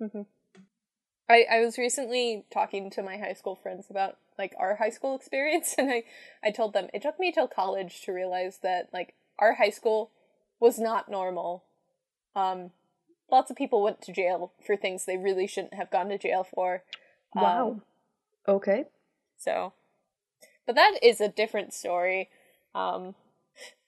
Mm-hmm. 0.00 0.22
I, 1.32 1.46
I 1.50 1.60
was 1.60 1.78
recently 1.78 2.44
talking 2.52 2.90
to 2.90 3.02
my 3.02 3.16
high 3.16 3.32
school 3.32 3.56
friends 3.56 3.86
about 3.88 4.18
like 4.38 4.54
our 4.58 4.76
high 4.76 4.90
school 4.90 5.16
experience, 5.16 5.74
and 5.78 5.90
I 5.90 6.04
I 6.44 6.50
told 6.50 6.74
them 6.74 6.88
it 6.92 7.02
took 7.02 7.18
me 7.18 7.32
till 7.32 7.48
college 7.48 8.02
to 8.02 8.12
realize 8.12 8.58
that 8.62 8.88
like 8.92 9.14
our 9.38 9.54
high 9.54 9.70
school 9.70 10.10
was 10.60 10.78
not 10.78 11.10
normal. 11.10 11.64
Um, 12.36 12.70
lots 13.30 13.50
of 13.50 13.56
people 13.56 13.82
went 13.82 14.02
to 14.02 14.12
jail 14.12 14.52
for 14.64 14.76
things 14.76 15.04
they 15.04 15.16
really 15.16 15.46
shouldn't 15.46 15.74
have 15.74 15.90
gone 15.90 16.08
to 16.10 16.18
jail 16.18 16.44
for. 16.44 16.82
Um, 17.34 17.42
Wow. 17.42 17.80
okay. 18.46 18.84
So, 19.38 19.72
But 20.66 20.76
that 20.76 20.98
is 21.02 21.20
a 21.20 21.28
different 21.28 21.72
story. 21.72 22.28
Um, 22.74 23.14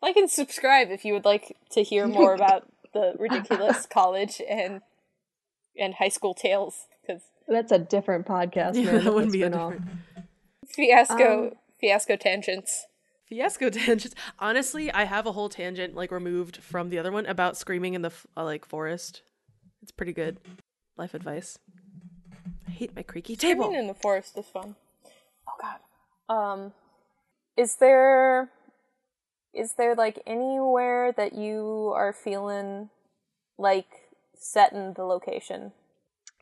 like 0.02 0.16
and 0.16 0.30
subscribe 0.30 0.90
if 0.90 1.04
you 1.04 1.12
would 1.14 1.24
like 1.24 1.56
to 1.70 1.82
hear 1.82 2.08
more 2.08 2.34
about 2.34 2.66
the 2.92 3.14
ridiculous 3.18 3.86
college 3.90 4.40
and 4.48 4.80
and 5.76 5.94
high 5.94 6.08
school 6.08 6.34
tales 6.34 6.86
because 7.00 7.22
That's 7.48 7.72
a 7.72 7.78
different 7.78 8.26
podcast, 8.26 8.74
man. 8.74 8.84
Yeah, 8.84 8.98
that 8.98 9.14
wouldn't 9.14 9.32
be 9.32 9.42
a 9.42 9.46
spin-off. 9.46 9.72
different 9.72 9.90
fiasco 10.68 11.44
Um, 11.48 11.52
fiasco 11.80 12.16
tangents. 12.16 12.86
fiasco 13.28 13.70
tangents. 13.70 14.14
Honestly, 14.38 14.90
I 14.92 15.04
have 15.04 15.26
a 15.26 15.32
whole 15.32 15.48
tangent 15.48 15.94
like 15.94 16.10
removed 16.10 16.56
from 16.58 16.88
the 16.88 16.98
other 16.98 17.12
one 17.12 17.26
about 17.26 17.56
screaming 17.56 17.94
in 17.94 18.02
the 18.02 18.12
uh, 18.36 18.44
like 18.44 18.64
forest. 18.64 19.22
It's 19.82 19.92
pretty 19.92 20.12
good. 20.12 20.38
Life 20.96 21.12
advice. 21.14 21.58
I 22.66 22.70
hate 22.70 22.96
my 22.96 23.02
creaky 23.02 23.36
table. 23.36 23.64
Swimming 23.64 23.80
in 23.80 23.86
the 23.88 23.94
forest 23.94 24.38
is 24.38 24.46
fun. 24.46 24.76
Oh 25.48 25.52
god. 25.60 25.80
Um, 26.34 26.72
is 27.56 27.76
there 27.76 28.50
is 29.52 29.74
there 29.74 29.94
like 29.94 30.20
anywhere 30.26 31.12
that 31.12 31.34
you 31.34 31.92
are 31.94 32.12
feeling 32.12 32.88
like 33.58 33.86
setting 34.34 34.94
the 34.94 35.04
location? 35.04 35.72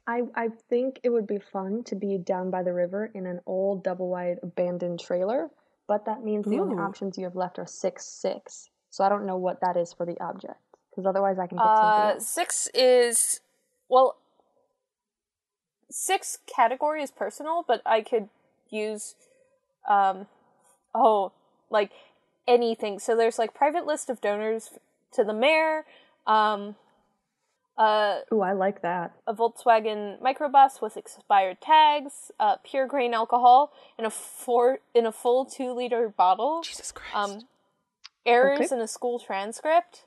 I, 0.07 0.23
I 0.35 0.49
think 0.69 0.99
it 1.05 1.11
would 1.11 1.27
be 1.27 1.39
fun 1.39 1.85
to 1.85 1.95
be 1.95 2.19
down 2.19 2.51
by 2.51 2.63
the 2.63 2.73
river 2.73 3.11
in 3.15 3.27
an 3.27 3.41
old 3.47 3.85
double 3.85 4.09
wide 4.09 4.39
abandoned 4.43 5.01
trailer, 5.01 5.49
but 5.87 6.07
that 6.07 6.25
means 6.25 6.45
the 6.45 6.59
only 6.59 6.75
options 6.77 7.17
you 7.17 7.25
have 7.25 7.37
left 7.37 7.59
are 7.59 7.67
six 7.67 8.05
six. 8.05 8.69
So 8.91 9.05
I 9.05 9.09
don't 9.09 9.27
know 9.27 9.37
what 9.37 9.61
that 9.61 9.77
is 9.77 9.93
for 9.93 10.05
the 10.05 10.19
object 10.21 10.59
because 10.91 11.07
otherwise 11.07 11.39
I 11.39 11.47
can 11.47 11.57
pick 11.59 11.65
something 11.65 12.05
Uh, 12.05 12.15
else. 12.15 12.29
six 12.29 12.69
is 12.75 13.41
well, 13.89 14.17
six 15.91 16.39
category 16.47 17.03
is 17.03 17.11
personal, 17.11 17.65
but 17.67 17.81
I 17.87 18.01
could 18.01 18.29
use, 18.71 19.15
um, 19.89 20.27
oh, 20.95 21.33
like 21.71 21.93
anything. 22.49 22.99
So 22.99 23.17
there's 23.17 23.39
like 23.39 23.55
private 23.55 23.87
list 23.87 24.11
of 24.11 24.21
donors 24.21 24.71
to 25.13 25.25
the 25.25 25.35
mayor, 25.35 25.85
um, 26.27 26.77
uh, 27.79 28.19
Ooh, 28.33 28.41
I 28.43 28.53
like 28.53 28.83
that. 28.83 29.13
a 29.27 29.35
Volkswagen 29.35 30.21
microbus 30.21 30.81
with 30.83 30.97
expired 30.97 31.61
tags, 31.61 32.31
uh, 32.39 32.57
pure 32.65 32.87
grain 32.87 33.15
alcohol 33.15 33.73
in 33.99 34.05
a 34.05 34.11
four 34.11 34.79
in 34.95 35.07
a 35.07 35.13
full 35.13 35.45
two 35.45 35.73
liter 35.73 36.09
bottle, 36.09 36.63
Jesus 36.63 36.93
Christ. 36.93 37.17
um, 37.17 37.49
errors 38.27 38.61
Okay. 38.67 38.75
in 38.75 38.81
a 38.81 38.89
school 38.89 39.19
transcript, 39.19 40.05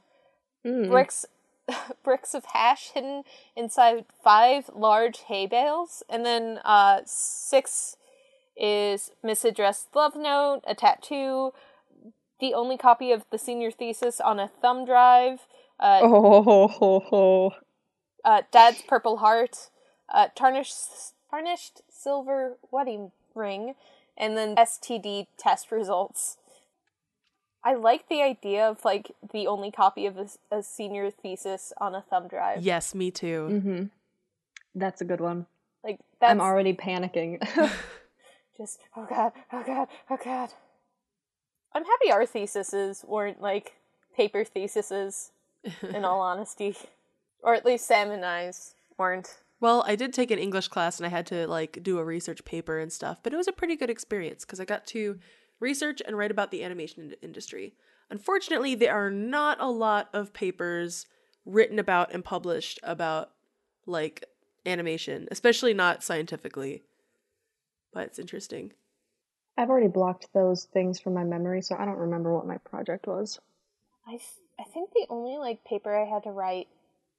Mm. 0.65 0.89
bricks 0.89 1.25
bricks 2.03 2.33
of 2.35 2.45
hash 2.53 2.91
hidden 2.93 3.23
inside 3.55 4.05
five 4.23 4.69
large 4.73 5.19
hay 5.21 5.45
bales, 5.47 6.03
and 6.09 6.25
then 6.25 6.59
uh, 6.63 7.01
six 7.05 7.97
is 8.55 9.11
misaddressed 9.23 9.87
love 9.95 10.15
note, 10.15 10.61
a 10.67 10.75
tattoo, 10.75 11.51
the 12.39 12.53
only 12.53 12.77
copy 12.77 13.11
of 13.11 13.25
the 13.31 13.37
senior 13.37 13.71
thesis 13.71 14.21
on 14.21 14.39
a 14.39 14.47
thumb 14.47 14.85
drive, 14.85 15.47
uh, 15.79 15.99
Oh, 16.03 16.41
ho, 16.43 16.67
ho, 16.67 16.99
ho. 16.99 17.53
uh, 18.23 18.41
Dad's 18.51 18.81
Purple 18.81 19.17
Heart, 19.17 19.69
uh, 20.13 20.27
tarnished 20.35 20.79
tarnished 21.29 21.81
silver 21.89 22.57
wedding 22.71 23.11
ring, 23.33 23.75
and 24.17 24.37
then 24.37 24.55
STD 24.55 25.27
test 25.37 25.71
results. 25.71 26.37
I 27.63 27.73
like 27.73 28.07
the 28.09 28.21
idea 28.21 28.67
of 28.69 28.85
like 28.85 29.11
the 29.33 29.47
only 29.47 29.71
copy 29.71 30.05
of 30.05 30.17
a, 30.17 30.27
a 30.55 30.61
senior 30.63 31.09
thesis 31.09 31.73
on 31.79 31.95
a 31.95 32.01
thumb 32.01 32.27
drive. 32.27 32.61
yes, 32.61 32.93
me 32.93 33.09
too. 33.11 33.49
Mm-hmm. 33.51 33.83
That's 34.75 35.01
a 35.01 35.05
good 35.05 35.19
one. 35.21 35.47
Like 35.83 35.99
that's 36.19 36.31
I'm 36.31 36.41
already 36.41 36.73
panicking. 36.73 37.39
just 38.57 38.79
oh 38.95 39.05
god, 39.09 39.31
oh 39.51 39.63
god, 39.65 39.87
oh 40.09 40.17
god. 40.23 40.49
I'm 41.73 41.83
happy 41.83 42.11
our 42.11 42.25
theses 42.25 43.03
weren't 43.07 43.41
like 43.41 43.73
paper 44.15 44.43
theses. 44.45 45.31
In 45.93 46.05
all 46.05 46.21
honesty, 46.21 46.75
or 47.41 47.53
at 47.53 47.65
least 47.65 47.87
Sam 47.87 48.11
and 48.11 48.25
I's 48.25 48.75
weren't. 48.97 49.37
Well, 49.59 49.83
I 49.87 49.95
did 49.95 50.13
take 50.13 50.31
an 50.31 50.39
English 50.39 50.67
class 50.67 50.99
and 50.99 51.05
I 51.05 51.09
had 51.09 51.25
to 51.27 51.47
like 51.47 51.81
do 51.81 51.97
a 51.97 52.03
research 52.05 52.43
paper 52.45 52.79
and 52.79 52.91
stuff, 52.91 53.19
but 53.23 53.33
it 53.33 53.37
was 53.37 53.47
a 53.47 53.53
pretty 53.53 53.75
good 53.75 53.89
experience 53.89 54.45
because 54.45 54.59
I 54.59 54.65
got 54.65 54.85
to 54.87 55.17
research 55.59 56.01
and 56.05 56.17
write 56.17 56.31
about 56.31 56.51
the 56.51 56.63
animation 56.63 57.13
industry. 57.21 57.73
Unfortunately, 58.09 58.75
there 58.75 58.93
are 58.93 59.09
not 59.09 59.59
a 59.59 59.69
lot 59.69 60.09
of 60.13 60.33
papers 60.33 61.07
written 61.45 61.79
about 61.79 62.13
and 62.13 62.23
published 62.23 62.79
about 62.83 63.31
like 63.85 64.25
animation, 64.65 65.27
especially 65.31 65.73
not 65.73 66.03
scientifically. 66.03 66.83
But 67.93 68.07
it's 68.07 68.19
interesting. 68.19 68.73
I've 69.57 69.69
already 69.69 69.87
blocked 69.87 70.27
those 70.33 70.65
things 70.65 70.99
from 70.99 71.13
my 71.13 71.23
memory, 71.23 71.61
so 71.61 71.75
I 71.79 71.85
don't 71.85 71.97
remember 71.97 72.33
what 72.33 72.45
my 72.45 72.57
project 72.57 73.07
was. 73.07 73.39
I, 74.05 74.11
th- 74.11 74.21
I 74.59 74.63
think 74.63 74.91
the 74.93 75.05
only 75.09 75.37
like 75.37 75.63
paper 75.65 75.95
I 75.95 76.05
had 76.05 76.23
to 76.23 76.31
write 76.31 76.67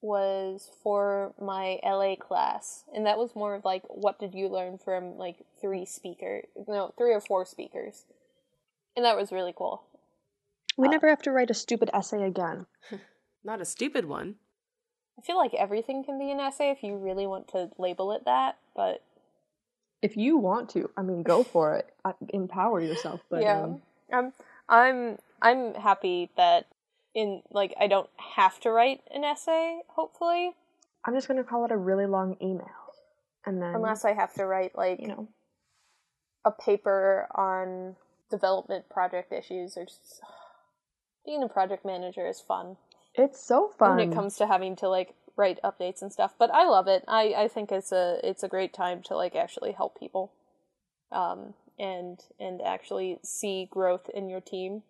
was 0.01 0.71
for 0.83 1.35
my 1.41 1.79
LA 1.83 2.17
class, 2.17 2.85
and 2.95 3.07
that 3.07 3.19
was 3.19 3.35
more 3.35 3.55
of 3.55 3.65
like 3.65 3.83
what 3.89 4.19
did 4.19 4.35
you 4.35 4.49
learn 4.49 4.79
from 4.79 5.17
like 5.17 5.37
three 5.61 5.85
speaker, 5.85 6.43
no, 6.69 6.93
three 6.97 7.13
or 7.13 7.21
four 7.21 7.45
speakers, 7.45 8.05
and 8.95 9.05
that 9.05 9.17
was 9.17 9.33
really 9.33 9.55
cool. 9.57 9.83
We 10.77 10.89
Uh, 10.89 10.93
never 10.93 11.09
have 11.09 11.23
to 11.23 11.33
write 11.33 11.51
a 11.51 11.55
stupid 11.55 11.91
essay 11.93 12.23
again. 12.23 12.67
Not 13.45 13.61
a 13.61 13.65
stupid 13.65 14.05
one. 14.07 14.37
I 15.19 15.23
feel 15.23 15.39
like 15.39 15.55
everything 15.55 16.05
can 16.05 16.19
be 16.19 16.31
an 16.31 16.41
essay 16.41 16.71
if 16.71 16.83
you 16.83 16.97
really 16.97 17.27
want 17.27 17.49
to 17.49 17.71
label 17.79 18.13
it 18.13 18.25
that, 18.27 18.59
but 18.75 19.03
If 20.03 20.17
you 20.17 20.37
want 20.37 20.69
to, 20.71 20.91
I 20.97 21.03
mean, 21.03 21.23
go 21.23 21.43
for 21.43 21.75
it. 21.75 21.93
Uh, 22.05 22.13
Empower 22.29 22.81
yourself. 22.81 23.23
But 23.31 23.43
yeah, 23.43 23.63
um, 23.63 23.83
I'm 24.13 24.33
I'm 24.69 25.19
I'm 25.41 25.75
happy 25.75 26.31
that 26.37 26.67
in 27.17 27.43
like 27.51 27.75
I 27.81 27.89
don't 27.89 28.11
have 28.37 28.61
to 28.61 28.71
write 28.71 29.01
an 29.13 29.25
essay. 29.25 29.81
Hopefully, 29.89 30.53
I'm 31.05 31.15
just 31.15 31.27
gonna 31.27 31.43
call 31.43 31.65
it 31.65 31.73
a 31.73 31.77
really 31.77 32.07
long 32.07 32.37
email, 32.41 32.93
and 33.45 33.61
then 33.61 33.75
unless 33.75 34.05
I 34.05 34.13
have 34.13 34.35
to 34.35 34.47
write 34.47 34.77
like 34.77 35.01
you 35.01 35.09
know, 35.09 35.29
a 36.45 36.53
paper 36.53 37.27
on 37.35 37.97
development 38.31 38.89
project 38.91 39.33
issues 39.33 39.77
or 39.77 39.87
just 39.87 40.21
being 41.27 41.43
a 41.43 41.49
project 41.49 41.85
manager 41.85 42.27
is 42.27 42.41
fun 42.41 42.77
it's 43.17 43.43
so 43.43 43.69
fun. 43.79 43.97
when 43.97 44.11
it 44.11 44.15
comes 44.15 44.37
to 44.37 44.47
having 44.47 44.77
to 44.77 44.89
like 44.89 45.15
write 45.37 45.59
updates 45.65 46.03
and 46.03 46.13
stuff 46.13 46.35
but 46.39 46.51
i 46.53 46.65
love 46.65 46.87
it 46.87 47.05
i 47.09 47.35
i 47.37 47.49
think 47.49 47.71
it's 47.73 47.93
a 47.93 48.19
it's 48.23 48.43
a 48.43 48.49
great 48.49 48.73
time 48.73 49.03
to 49.03 49.17
like 49.17 49.35
actually 49.35 49.73
help 49.73 49.99
people 49.99 50.33
um 51.13 51.55
and 51.79 52.25
and 52.41 52.61
actually 52.63 53.19
see 53.23 53.69
growth 53.71 54.09
in 54.15 54.29
your 54.29 54.41
team 54.41 54.83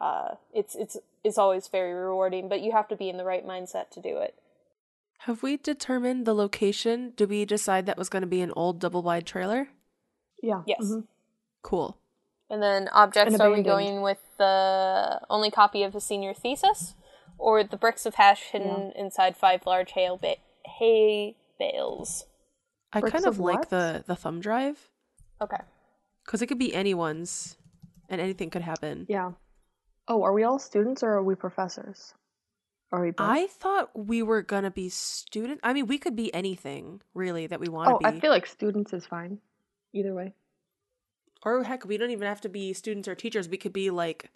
uh 0.00 0.34
it's 0.54 0.74
it's 0.74 0.96
it's 1.24 1.38
always 1.38 1.68
very 1.68 1.92
rewarding 1.92 2.48
but 2.48 2.60
you 2.60 2.72
have 2.72 2.88
to 2.88 2.96
be 2.96 3.08
in 3.08 3.16
the 3.16 3.24
right 3.24 3.46
mindset 3.46 3.90
to 3.90 4.00
do 4.00 4.16
it 4.18 4.34
Have 5.28 5.42
we 5.42 5.56
determined 5.58 6.24
the 6.24 6.34
location? 6.34 7.12
Did 7.16 7.28
we 7.28 7.44
decide 7.44 7.84
that 7.84 7.98
was 7.98 8.08
going 8.08 8.22
to 8.24 8.26
be 8.36 8.40
an 8.40 8.52
old 8.56 8.80
double 8.80 9.02
wide 9.02 9.26
trailer? 9.26 9.68
yeah. 10.42 10.62
Yes. 10.66 10.80
mhm. 10.82 11.04
Cool. 11.62 11.98
And 12.48 12.62
then 12.62 12.88
objects, 12.88 13.34
And 13.34 13.42
are 13.42 13.50
we 13.52 13.62
going 13.62 14.00
with 14.00 14.18
the 14.38 15.20
only 15.28 15.50
copy 15.50 15.82
of 15.84 15.94
a 15.94 16.00
senior 16.00 16.32
thesis? 16.32 16.94
Or 17.36 17.62
the 17.62 17.76
bricks 17.76 18.06
of 18.06 18.14
hash 18.16 18.42
hidden 18.52 18.92
inside 18.96 19.36
five 19.36 19.60
large 19.66 19.92
hay, 19.92 20.08
ba- 20.20 20.40
hay 20.78 21.36
bales? 21.58 22.24
I 22.92 23.00
Bricks 23.00 23.12
kind 23.12 23.26
of, 23.26 23.34
of 23.34 23.40
like 23.40 23.68
the 23.68 24.02
the 24.08 24.16
thumb 24.16 24.40
drive 24.40 24.88
Okay. 25.44 25.62
because 26.24 26.40
it 26.42 26.48
could 26.48 26.58
be 26.58 26.72
anyone's, 26.74 27.56
and 28.08 28.20
anything 28.20 28.48
could 28.50 28.62
happen. 28.64 29.04
Yeah. 29.08 29.32
Oh, 30.10 30.24
are 30.24 30.32
we 30.32 30.42
all 30.42 30.58
students 30.58 31.04
or 31.04 31.10
are 31.12 31.22
we 31.22 31.36
professors? 31.36 32.14
Are 32.90 33.00
we 33.00 33.12
both? 33.12 33.28
I 33.28 33.46
thought 33.46 33.90
we 33.94 34.24
were 34.24 34.42
gonna 34.42 34.72
be 34.72 34.88
student. 34.88 35.60
I 35.62 35.72
mean, 35.72 35.86
we 35.86 35.98
could 35.98 36.16
be 36.16 36.34
anything 36.34 37.00
really 37.14 37.46
that 37.46 37.60
we 37.60 37.68
want 37.68 37.90
to 37.90 37.94
oh, 37.94 37.98
be. 37.98 38.16
I 38.16 38.20
feel 38.20 38.32
like 38.32 38.44
students 38.46 38.92
is 38.92 39.06
fine. 39.06 39.38
Either 39.92 40.12
way. 40.12 40.34
or 41.44 41.62
heck, 41.62 41.84
we 41.84 41.96
don't 41.96 42.10
even 42.10 42.26
have 42.26 42.40
to 42.40 42.48
be 42.48 42.72
students 42.72 43.06
or 43.06 43.14
teachers. 43.14 43.48
We 43.48 43.56
could 43.56 43.72
be 43.72 43.90
like 43.90 44.30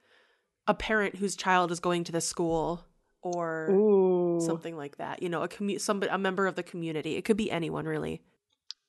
a 0.69 0.75
parent 0.75 1.17
whose 1.17 1.35
child 1.35 1.73
is 1.73 1.81
going 1.81 2.05
to 2.05 2.13
the 2.13 2.21
school, 2.21 2.85
or 3.21 3.71
Ooh. 3.71 4.41
something 4.41 4.77
like 4.77 4.99
that. 4.99 5.23
You 5.23 5.29
know, 5.29 5.43
a 5.43 5.49
commu- 5.49 5.81
somebody, 5.81 6.13
a 6.13 6.19
member 6.19 6.47
of 6.47 6.55
the 6.55 6.63
community. 6.63 7.17
It 7.17 7.25
could 7.25 7.37
be 7.37 7.51
anyone 7.51 7.87
really. 7.87 8.23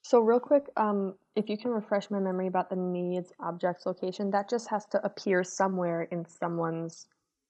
So 0.05 0.19
real 0.19 0.39
quick, 0.39 0.69
um, 0.77 1.15
if 1.35 1.49
you 1.49 1.57
can 1.57 1.71
refresh 1.71 2.11
my 2.11 2.19
memory 2.19 2.45
about 2.45 2.69
the 2.69 2.75
needs 2.75 3.33
objects 3.39 3.87
location, 3.87 4.29
that 4.29 4.47
just 4.47 4.67
has 4.67 4.85
to 4.91 5.03
appear 5.03 5.43
somewhere 5.43 6.03
in 6.03 6.27
someone's 6.27 7.07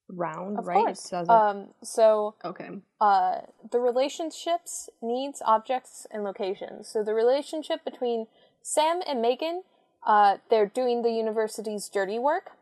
round, 0.08 0.60
Of 0.60 0.66
right? 0.66 0.78
Course. 0.78 1.10
doesn't- 1.10 1.30
Um, 1.30 1.74
so 1.84 2.36
okay. 2.46 2.70
uh, 3.02 3.42
the 3.70 3.82
relationships, 3.82 4.90
needs, 5.02 5.42
objects, 5.46 6.08
and 6.12 6.24
locations. 6.24 6.88
So 6.88 7.04
the 7.04 7.14
relationship 7.14 7.84
between 7.84 8.28
Sam 8.62 9.02
and 9.06 9.22
Megan, 9.22 9.66
uh, 10.08 10.38
they're 10.48 10.66
doing 10.66 11.02
the 11.02 11.12
university's 11.12 11.90
dirty 11.90 12.18
work. 12.18 12.54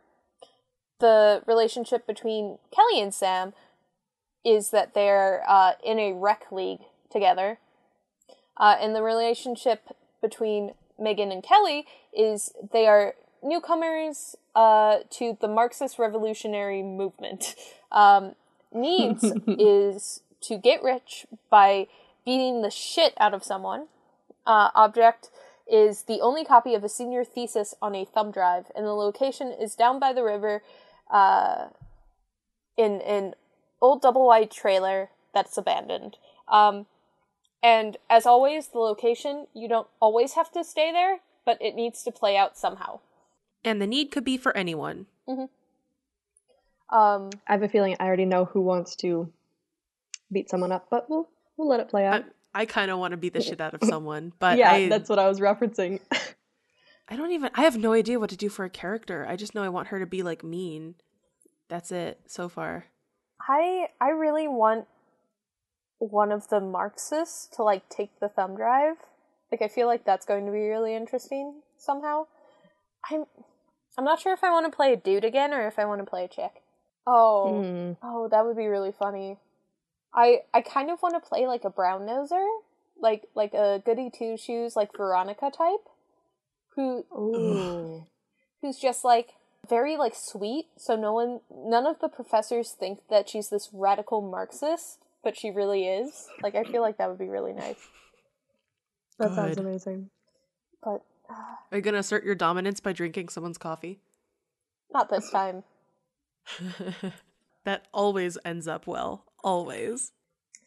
The 1.01 1.43
relationship 1.45 2.07
between 2.07 2.57
Kelly 2.71 2.99
and 2.99 3.13
Sam 3.13 3.53
is 4.43 4.71
that 4.71 4.95
they're 4.95 5.43
uh, 5.47 5.73
in 5.83 5.99
a 5.99 6.13
rec 6.13 6.51
league 6.51 6.81
together. 7.11 7.59
Uh, 8.57 8.75
and 8.79 8.95
the 8.95 9.03
relationship 9.03 9.95
between 10.21 10.73
Megan 10.99 11.31
and 11.31 11.43
Kelly 11.43 11.85
is 12.15 12.53
they 12.71 12.87
are 12.87 13.15
newcomers 13.41 14.35
uh, 14.55 14.99
to 15.11 15.37
the 15.41 15.47
Marxist 15.47 15.99
revolutionary 15.99 16.81
movement. 16.83 17.55
Um, 17.93 18.33
needs 18.73 19.23
is 19.47 20.21
to 20.41 20.57
get 20.57 20.81
rich 20.81 21.27
by 21.51 21.85
beating 22.25 22.63
the 22.63 22.71
shit 22.71 23.13
out 23.19 23.35
of 23.35 23.43
someone. 23.43 23.85
Uh, 24.47 24.69
object 24.73 25.29
is 25.71 26.03
the 26.03 26.19
only 26.19 26.43
copy 26.43 26.73
of 26.73 26.83
a 26.83 26.89
senior 26.89 27.23
thesis 27.23 27.75
on 27.83 27.93
a 27.93 28.03
thumb 28.03 28.31
drive, 28.31 28.71
and 28.75 28.85
the 28.85 28.93
location 28.93 29.51
is 29.51 29.75
down 29.75 29.99
by 29.99 30.11
the 30.11 30.23
river 30.23 30.63
uh, 31.11 31.67
in 32.77 32.99
an 33.01 33.35
old 33.81 34.01
double 34.01 34.25
wide 34.25 34.51
trailer 34.51 35.09
that's 35.33 35.57
abandoned. 35.57 36.17
Um, 36.47 36.87
and 37.63 37.95
as 38.09 38.25
always, 38.25 38.67
the 38.67 38.79
location, 38.79 39.47
you 39.53 39.69
don't 39.69 39.87
always 40.01 40.33
have 40.33 40.51
to 40.51 40.63
stay 40.65 40.91
there, 40.91 41.19
but 41.45 41.57
it 41.61 41.75
needs 41.75 42.03
to 42.03 42.11
play 42.11 42.35
out 42.35 42.57
somehow. 42.57 42.99
And 43.63 43.81
the 43.81 43.87
need 43.87 44.11
could 44.11 44.25
be 44.25 44.35
for 44.35 44.55
anyone. 44.55 45.05
Um, 46.89 47.29
I 47.47 47.53
have 47.53 47.63
a 47.63 47.69
feeling 47.69 47.95
I 47.99 48.05
already 48.05 48.25
know 48.25 48.43
who 48.43 48.59
wants 48.61 48.97
to 48.97 49.31
beat 50.31 50.49
someone 50.49 50.73
up, 50.73 50.87
but 50.91 51.09
we'll 51.09 51.29
we'll 51.55 51.69
let 51.69 51.79
it 51.79 51.87
play 51.87 52.05
I, 52.05 52.17
out. 52.17 52.25
I 52.53 52.65
kind 52.65 52.91
of 52.91 52.99
want 52.99 53.11
to 53.11 53.17
beat 53.17 53.33
the 53.33 53.41
shit 53.41 53.61
out 53.61 53.73
of 53.73 53.83
someone, 53.87 54.33
but 54.39 54.57
yeah, 54.57 54.71
I, 54.71 54.89
that's 54.89 55.09
what 55.09 55.17
I 55.17 55.27
was 55.29 55.39
referencing. 55.39 56.01
I 57.09 57.15
don't 57.15 57.31
even. 57.31 57.49
I 57.55 57.63
have 57.63 57.77
no 57.77 57.93
idea 57.93 58.19
what 58.19 58.29
to 58.31 58.37
do 58.37 58.49
for 58.49 58.65
a 58.65 58.69
character. 58.69 59.25
I 59.27 59.37
just 59.37 59.55
know 59.55 59.63
I 59.63 59.69
want 59.69 59.87
her 59.87 59.99
to 59.99 60.05
be 60.05 60.21
like 60.21 60.43
mean. 60.43 60.95
That's 61.69 61.91
it 61.91 62.19
so 62.27 62.49
far. 62.49 62.85
I 63.41 63.87
I 64.01 64.09
really 64.09 64.47
want 64.47 64.85
one 66.09 66.31
of 66.31 66.49
the 66.49 66.59
Marxists 66.59 67.47
to 67.55 67.63
like 67.63 67.87
take 67.89 68.19
the 68.19 68.29
thumb 68.29 68.55
drive. 68.55 68.95
Like 69.51 69.61
I 69.61 69.67
feel 69.67 69.87
like 69.87 70.03
that's 70.05 70.25
going 70.25 70.45
to 70.45 70.51
be 70.51 70.67
really 70.67 70.95
interesting 70.95 71.61
somehow. 71.77 72.27
I'm 73.09 73.25
I'm 73.97 74.05
not 74.05 74.19
sure 74.19 74.33
if 74.33 74.43
I 74.43 74.51
want 74.51 74.65
to 74.71 74.75
play 74.75 74.93
a 74.93 74.97
dude 74.97 75.23
again 75.25 75.53
or 75.53 75.67
if 75.67 75.77
I 75.77 75.85
want 75.85 76.01
to 76.01 76.09
play 76.09 76.25
a 76.25 76.27
chick. 76.27 76.63
Oh, 77.05 77.61
Mm. 77.63 77.97
oh, 78.01 78.27
that 78.29 78.45
would 78.45 78.57
be 78.57 78.67
really 78.67 78.91
funny. 78.91 79.37
I 80.13 80.41
I 80.53 80.61
kind 80.61 80.89
of 80.89 81.01
want 81.01 81.15
to 81.15 81.27
play 81.27 81.47
like 81.47 81.63
a 81.65 81.69
brown 81.69 82.01
noser, 82.01 82.45
like 82.99 83.27
like 83.35 83.53
a 83.53 83.81
goody 83.85 84.09
two 84.09 84.37
shoes, 84.37 84.75
like 84.75 84.95
Veronica 84.95 85.51
type, 85.55 85.85
who 86.75 87.05
Ooh. 87.15 88.05
who's 88.61 88.79
just 88.79 89.03
like 89.03 89.33
very 89.69 89.95
like 89.95 90.13
sweet 90.15 90.65
so 90.77 90.95
no 90.95 91.13
one 91.13 91.39
none 91.49 91.85
of 91.85 91.99
the 91.99 92.09
professors 92.09 92.71
think 92.71 92.99
that 93.09 93.29
she's 93.29 93.49
this 93.49 93.69
radical 93.71 94.21
marxist 94.21 94.97
but 95.23 95.37
she 95.37 95.51
really 95.51 95.87
is 95.87 96.27
like 96.41 96.55
i 96.55 96.63
feel 96.63 96.81
like 96.81 96.97
that 96.97 97.09
would 97.09 97.19
be 97.19 97.29
really 97.29 97.53
nice 97.53 97.79
That 99.19 99.35
sounds 99.35 99.57
amazing. 99.57 100.09
but 100.83 101.03
Are 101.71 101.75
you 101.77 101.81
gonna 101.81 101.99
assert 101.99 102.23
your 102.23 102.33
dominance 102.35 102.79
by 102.79 102.93
drinking 102.93 103.29
someone's 103.29 103.57
coffee? 103.59 103.99
not 104.93 105.09
this 105.09 105.29
time 105.29 105.63
that 107.63 107.87
always 107.93 108.37
ends 108.43 108.67
up 108.67 108.87
well. 108.87 109.23
Always. 109.43 110.11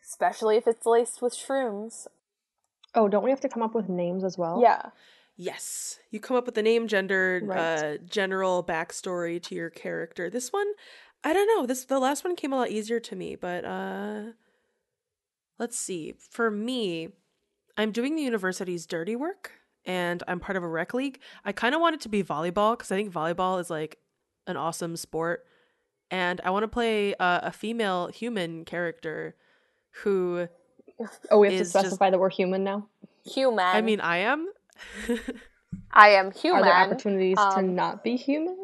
especially 0.03 0.57
if 0.57 0.67
it's 0.67 0.87
laced 0.87 1.21
with 1.23 1.35
shrooms 1.35 2.07
Oh, 2.95 3.09
don't 3.09 3.23
we 3.25 3.31
have 3.31 3.41
to 3.43 3.49
come 3.49 3.63
up 3.63 3.75
with 3.75 3.89
names 3.89 4.25
as 4.25 4.39
well? 4.39 4.61
yeah 4.63 4.91
Yes. 5.39 5.99
You 6.11 6.19
come 6.19 6.35
up 6.35 6.47
with 6.47 6.57
a 6.57 6.63
name, 6.63 6.89
gender, 6.89 7.43
Right. 7.45 7.59
uh, 7.59 7.97
general 8.09 8.65
backstory 8.65 9.43
to 9.43 9.55
your 9.55 9.69
character. 9.69 10.31
This 10.31 10.51
one, 10.51 10.67
I 11.23 11.35
don't 11.35 11.47
know. 11.47 11.67
This 11.67 11.85
the 11.85 11.99
last 11.99 12.25
one 12.25 12.37
came 12.37 12.55
a 12.55 12.57
lot 12.57 12.71
easier 12.71 13.01
to 13.01 13.15
me, 13.17 13.37
but 13.37 13.63
uh 13.67 14.23
let's 15.59 15.79
see. 15.79 16.15
For 16.31 16.51
me, 16.51 17.09
I'm 17.77 17.93
doing 17.93 18.17
the 18.17 18.23
university's 18.23 18.87
dirty 18.87 19.17
work 19.17 19.53
and 19.85 20.23
I'm 20.27 20.41
part 20.41 20.57
of 20.57 20.63
a 20.63 20.69
rec 20.69 20.95
league. 20.95 21.21
I 21.45 21.53
kind 21.53 21.75
of 21.75 21.81
want 21.81 21.95
it 21.95 22.01
to 22.03 22.09
be 22.09 22.23
volleyball 22.23 22.77
because 22.77 22.91
I 22.91 22.97
think 22.97 23.13
volleyball 23.13 23.61
is 23.61 23.71
like 23.71 23.99
an 24.47 24.57
awesome 24.57 24.97
sport. 24.97 25.45
And 26.11 26.41
I 26.45 26.51
want 26.51 26.63
to 26.65 26.69
play 26.69 27.15
uh, 27.15 27.41
a 27.43 27.53
female 27.53 28.09
human 28.09 28.65
character 28.65 29.35
who 30.03 30.49
Oh, 31.31 31.41
we 31.41 31.49
have 31.49 31.57
to 31.57 31.61
Is 31.63 31.73
just- 31.73 31.85
specify 31.87 32.11
that 32.11 32.19
we're 32.19 32.31
human 32.31 32.65
now. 32.65 32.89
human 33.25 33.59
I 33.65 33.81
mean 33.83 34.01
I 34.01 34.19
am. 34.19 34.49
i 35.93 36.11
am 36.11 36.31
human 36.33 36.63
Are 36.63 36.65
there 36.65 36.73
opportunities 36.75 37.37
to 37.37 37.43
um, 37.59 37.75
not 37.75 38.05
be 38.05 38.17
human? 38.17 38.57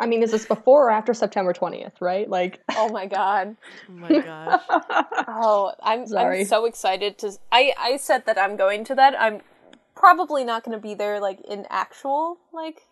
I 0.00 0.06
mean, 0.06 0.22
is 0.22 0.30
this 0.32 0.46
before 0.46 0.86
or 0.88 0.90
after 0.90 1.12
September 1.14 1.52
20th, 1.52 2.00
right? 2.00 2.28
Like, 2.28 2.60
oh 2.76 2.88
my 2.88 3.06
god 3.06 3.56
oh 3.88 3.92
my 3.92 4.18
gosh. 4.20 4.62
oh 5.28 5.72
i'm 5.82 6.06
Sorry. 6.06 6.40
i'm 6.40 6.46
so 6.46 6.64
excited 6.64 7.18
to 7.18 7.32
i 7.52 7.72
i 7.78 7.96
said 7.96 8.24
that 8.26 8.38
i'm 8.38 8.56
going 8.56 8.82
to 8.84 8.94
that 8.94 9.14
i'm 9.20 9.40
probably 9.94 10.44
not 10.44 10.64
going 10.64 10.76
to 10.76 10.80
be 10.82 10.94
there 10.94 11.20
like 11.20 11.40
in 11.48 11.66
actual 11.70 12.38
like 12.52 12.82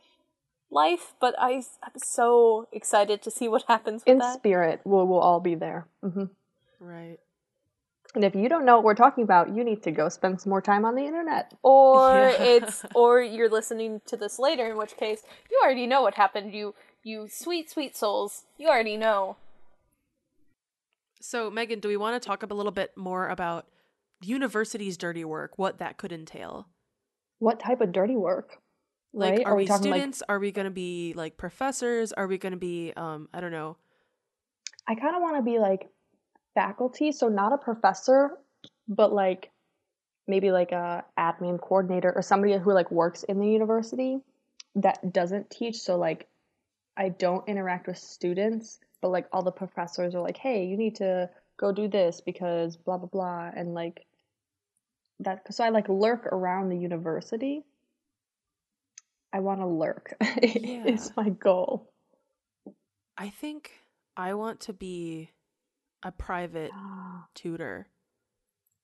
life 0.70 1.14
but 1.20 1.34
i 1.38 1.62
i'm 1.82 1.92
so 1.96 2.68
excited 2.72 3.22
to 3.22 3.30
see 3.30 3.48
what 3.48 3.64
happens 3.68 4.02
with 4.04 4.12
in 4.12 4.18
that 4.18 4.34
spirit, 4.34 4.80
we'll, 4.84 5.06
well 5.06 5.20
all 5.20 5.40
be 5.40 5.54
there. 5.54 5.86
hmm 6.02 6.24
Right. 6.80 7.18
And 8.14 8.24
if 8.24 8.34
you 8.34 8.48
don't 8.48 8.64
know 8.64 8.76
what 8.76 8.84
we're 8.84 8.94
talking 8.94 9.22
about, 9.22 9.54
you 9.54 9.62
need 9.62 9.82
to 9.82 9.90
go 9.90 10.08
spend 10.08 10.40
some 10.40 10.48
more 10.50 10.62
time 10.62 10.84
on 10.84 10.94
the 10.94 11.04
internet. 11.04 11.52
or 11.62 12.14
Yeah. 12.14 12.42
it's 12.42 12.84
or 12.94 13.20
you're 13.20 13.50
listening 13.50 14.00
to 14.06 14.16
this 14.16 14.38
later 14.38 14.70
in 14.70 14.76
which 14.78 14.96
case 14.96 15.22
you 15.50 15.60
already 15.62 15.86
know 15.86 16.02
what 16.02 16.14
happened 16.14 16.54
you 16.54 16.74
you 17.02 17.28
sweet 17.30 17.70
sweet 17.70 17.96
souls 17.96 18.44
you 18.58 18.68
already 18.68 18.96
know 18.96 19.36
So, 21.20 21.50
Megan, 21.50 21.80
do 21.80 21.88
we 21.88 21.96
want 21.96 22.20
to 22.20 22.24
talk 22.24 22.42
a 22.42 22.46
little 22.46 22.72
bit 22.72 22.96
more 22.96 23.28
about 23.28 23.66
the 24.20 24.28
university's 24.28 24.96
dirty 24.96 25.24
work, 25.24 25.58
what 25.58 25.78
that 25.78 25.96
could 25.96 26.12
entail? 26.12 26.68
What 27.40 27.60
type 27.60 27.80
of 27.80 27.92
dirty 27.92 28.16
work? 28.16 28.58
Like, 29.12 29.38
right? 29.38 29.46
are, 29.46 29.56
we, 29.56 29.66
talking 29.66 29.92
students? 29.92 30.22
are 30.28 30.38
we 30.38 30.52
going 30.52 30.66
to 30.66 30.70
be 30.70 31.14
like 31.16 31.36
professors? 31.36 32.12
Are 32.12 32.26
we 32.28 32.38
going 32.38 32.52
to 32.52 32.58
be, 32.58 32.92
um, 32.96 33.28
I 33.34 33.40
don't 33.40 33.50
know. 33.52 33.76
I 34.86 34.94
kind 34.94 35.16
of 35.16 35.22
want 35.22 35.36
to 35.36 35.42
be 35.42 35.58
like 35.58 35.88
faculty, 36.54 37.10
so 37.10 37.28
not 37.28 37.52
a 37.52 37.58
professor, 37.58 38.38
but 38.86 39.12
like 39.12 39.50
maybe 40.28 40.52
like 40.52 40.72
a 40.72 41.04
admin 41.18 41.60
coordinator 41.60 42.12
or 42.14 42.22
somebody 42.22 42.56
who 42.56 42.72
like 42.72 42.90
works 42.92 43.24
in 43.24 43.40
the 43.40 43.48
university 43.48 44.20
that 44.76 45.12
doesn't 45.12 45.50
teach. 45.50 45.78
So 45.78 45.96
like 45.98 46.27
I 46.98 47.10
don't 47.10 47.48
interact 47.48 47.86
with 47.86 47.96
students, 47.96 48.80
but 49.00 49.10
like 49.10 49.26
all 49.32 49.42
the 49.42 49.52
professors 49.52 50.14
are 50.16 50.20
like, 50.20 50.36
"Hey, 50.36 50.64
you 50.66 50.76
need 50.76 50.96
to 50.96 51.30
go 51.56 51.70
do 51.72 51.86
this 51.88 52.20
because 52.20 52.76
blah 52.76 52.98
blah 52.98 53.08
blah," 53.08 53.50
and 53.54 53.72
like 53.72 54.04
that. 55.20 55.54
So 55.54 55.64
I 55.64 55.68
like 55.68 55.88
lurk 55.88 56.26
around 56.26 56.68
the 56.68 56.76
university. 56.76 57.64
I 59.32 59.40
want 59.40 59.60
to 59.60 59.66
lurk. 59.66 60.14
Yeah. 60.42 60.86
is 60.86 61.12
my 61.16 61.28
goal. 61.28 61.92
I 63.16 63.30
think 63.30 63.72
I 64.16 64.34
want 64.34 64.60
to 64.62 64.72
be 64.72 65.30
a 66.02 66.10
private 66.12 66.70
ah. 66.74 67.26
tutor. 67.34 67.88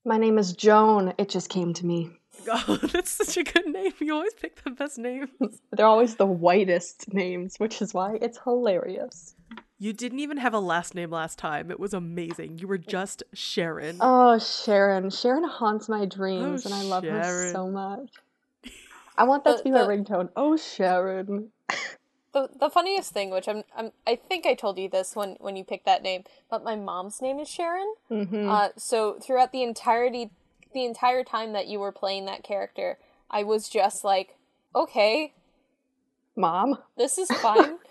My 0.05 0.19
name 0.19 0.38
is 0.38 0.53
Joan. 0.53 1.14
It 1.19 1.29
just 1.31 1.49
came 1.49 1.73
to 1.75 1.87
me. 1.87 2.11
Oh, 2.47 2.77
that's 2.93 3.11
such 3.11 3.38
a 3.38 3.43
good 3.43 3.67
name. 3.67 3.93
You 4.01 4.12
always 4.12 4.35
pick 4.35 4.62
the 4.64 4.71
best 4.71 4.99
names. 4.99 5.31
They're 5.73 5.87
always 5.87 6.17
the 6.17 6.27
whitest 6.27 7.11
names, 7.14 7.55
which 7.57 7.81
is 7.81 7.95
why 7.95 8.19
it's 8.21 8.38
hilarious. 8.45 9.35
You 9.79 9.95
didn't 9.95 10.21
even 10.21 10.37
have 10.37 10.53
a 10.53 10.59
last 10.59 10.95
name 10.95 11.11
last 11.11 11.38
time. 11.38 11.71
It 11.71 11.81
was 11.81 11.95
amazing. 11.95 12.59
You 12.59 12.69
were 12.69 12.77
just 12.77 13.23
Sharon. 13.33 13.97
Oh, 13.99 14.38
Sharon. 14.38 15.09
Sharon 15.09 15.45
haunts 15.45 15.88
my 15.88 16.05
dreams, 16.05 16.67
Oh, 16.67 16.69
and 16.69 16.75
I 16.75 16.83
love 16.83 17.05
her 17.05 17.51
so 17.53 17.71
much. 17.71 18.11
I 19.17 19.25
want 19.25 19.45
that 19.45 19.59
to 19.59 19.64
be 19.64 19.71
my 19.71 19.81
ringtone. 19.85 20.29
Oh, 20.37 20.59
Sharon. 20.59 21.51
the 22.35 22.51
the 22.59 22.68
funniest 22.68 23.12
thing 23.12 23.31
which 23.31 23.49
I'm, 23.49 23.64
I'm 23.75 23.92
i 24.07 24.16
think 24.16 24.44
i 24.44 24.53
told 24.55 24.79
you 24.79 24.88
this 24.88 25.16
when 25.16 25.37
when 25.40 25.57
you 25.57 25.64
picked 25.64 25.87
that 25.87 26.03
name 26.03 26.25
but 26.51 26.62
my 26.62 26.77
mom's 26.77 27.23
name 27.23 27.38
is 27.38 27.49
sharon 27.49 27.94
hmm 28.09 28.49
uh 28.49 28.68
so 28.77 29.18
throughout 29.23 29.53
the 29.53 29.62
entirety 29.62 30.31
the 30.75 30.85
entire 30.85 31.25
time 31.25 31.53
that 31.55 31.66
you 31.68 31.81
were 31.81 31.92
playing 31.92 32.27
that 32.27 32.42
character 32.42 32.99
i 33.31 33.42
was 33.42 33.68
just 33.70 34.05
like 34.05 34.37
okay 34.75 35.33
Mom. 36.37 36.77
this 36.99 37.16
is 37.16 37.31
fine 37.31 37.79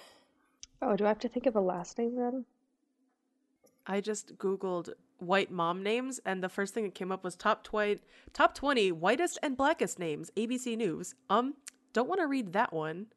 Oh, 0.86 0.98
do 0.98 1.06
I 1.06 1.08
have 1.08 1.20
to 1.20 1.30
think 1.30 1.46
of 1.46 1.56
a 1.56 1.62
last 1.62 1.98
name 1.98 2.18
then? 2.18 2.44
I 3.88 4.02
just 4.02 4.38
googled 4.38 4.90
white 5.20 5.50
mom 5.50 5.82
names, 5.82 6.20
and 6.26 6.44
the 6.44 6.50
first 6.50 6.74
thing 6.74 6.84
that 6.84 6.94
came 6.94 7.10
up 7.10 7.24
was 7.24 7.36
top 7.38 7.64
twi- 7.64 8.00
top 8.34 8.54
twenty 8.54 8.92
whitest 8.92 9.40
and 9.42 9.56
blackest 9.56 9.98
names. 9.98 10.30
ABC 10.36 10.76
News. 10.76 11.16
Um, 11.30 11.54
don't 11.94 12.10
want 12.10 12.20
to 12.20 12.28
read 12.28 12.52
that 12.52 12.74
one. 12.74 13.08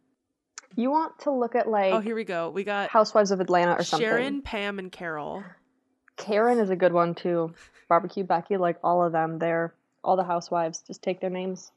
You 0.77 0.91
want 0.91 1.21
to 1.21 1.31
look 1.33 1.55
at 1.57 1.69
like 1.69 1.93
oh, 1.95 2.01
here 2.01 2.15
we 2.15 2.25
go. 2.25 2.51
We 2.51 2.65
got 2.65 2.91
Housewives 2.91 3.31
of 3.33 3.41
Atlanta 3.41 3.73
or 3.73 3.83
something. 3.85 4.07
Sharon, 4.07 4.43
Pam, 4.43 4.79
and 4.79 4.93
Carol. 4.93 5.43
Karen 6.17 6.59
is 6.59 6.71
a 6.71 6.77
good 6.77 6.93
one 6.93 7.15
too. 7.15 7.55
Barbecue 7.89 8.25
Becky, 8.25 8.57
like 8.59 8.79
all 8.85 9.05
of 9.05 9.12
them. 9.12 9.39
They're 9.39 9.75
all 10.05 10.17
the 10.17 10.25
housewives. 10.25 10.83
Just 10.87 11.03
take 11.03 11.21
their 11.21 11.31
names. 11.31 11.73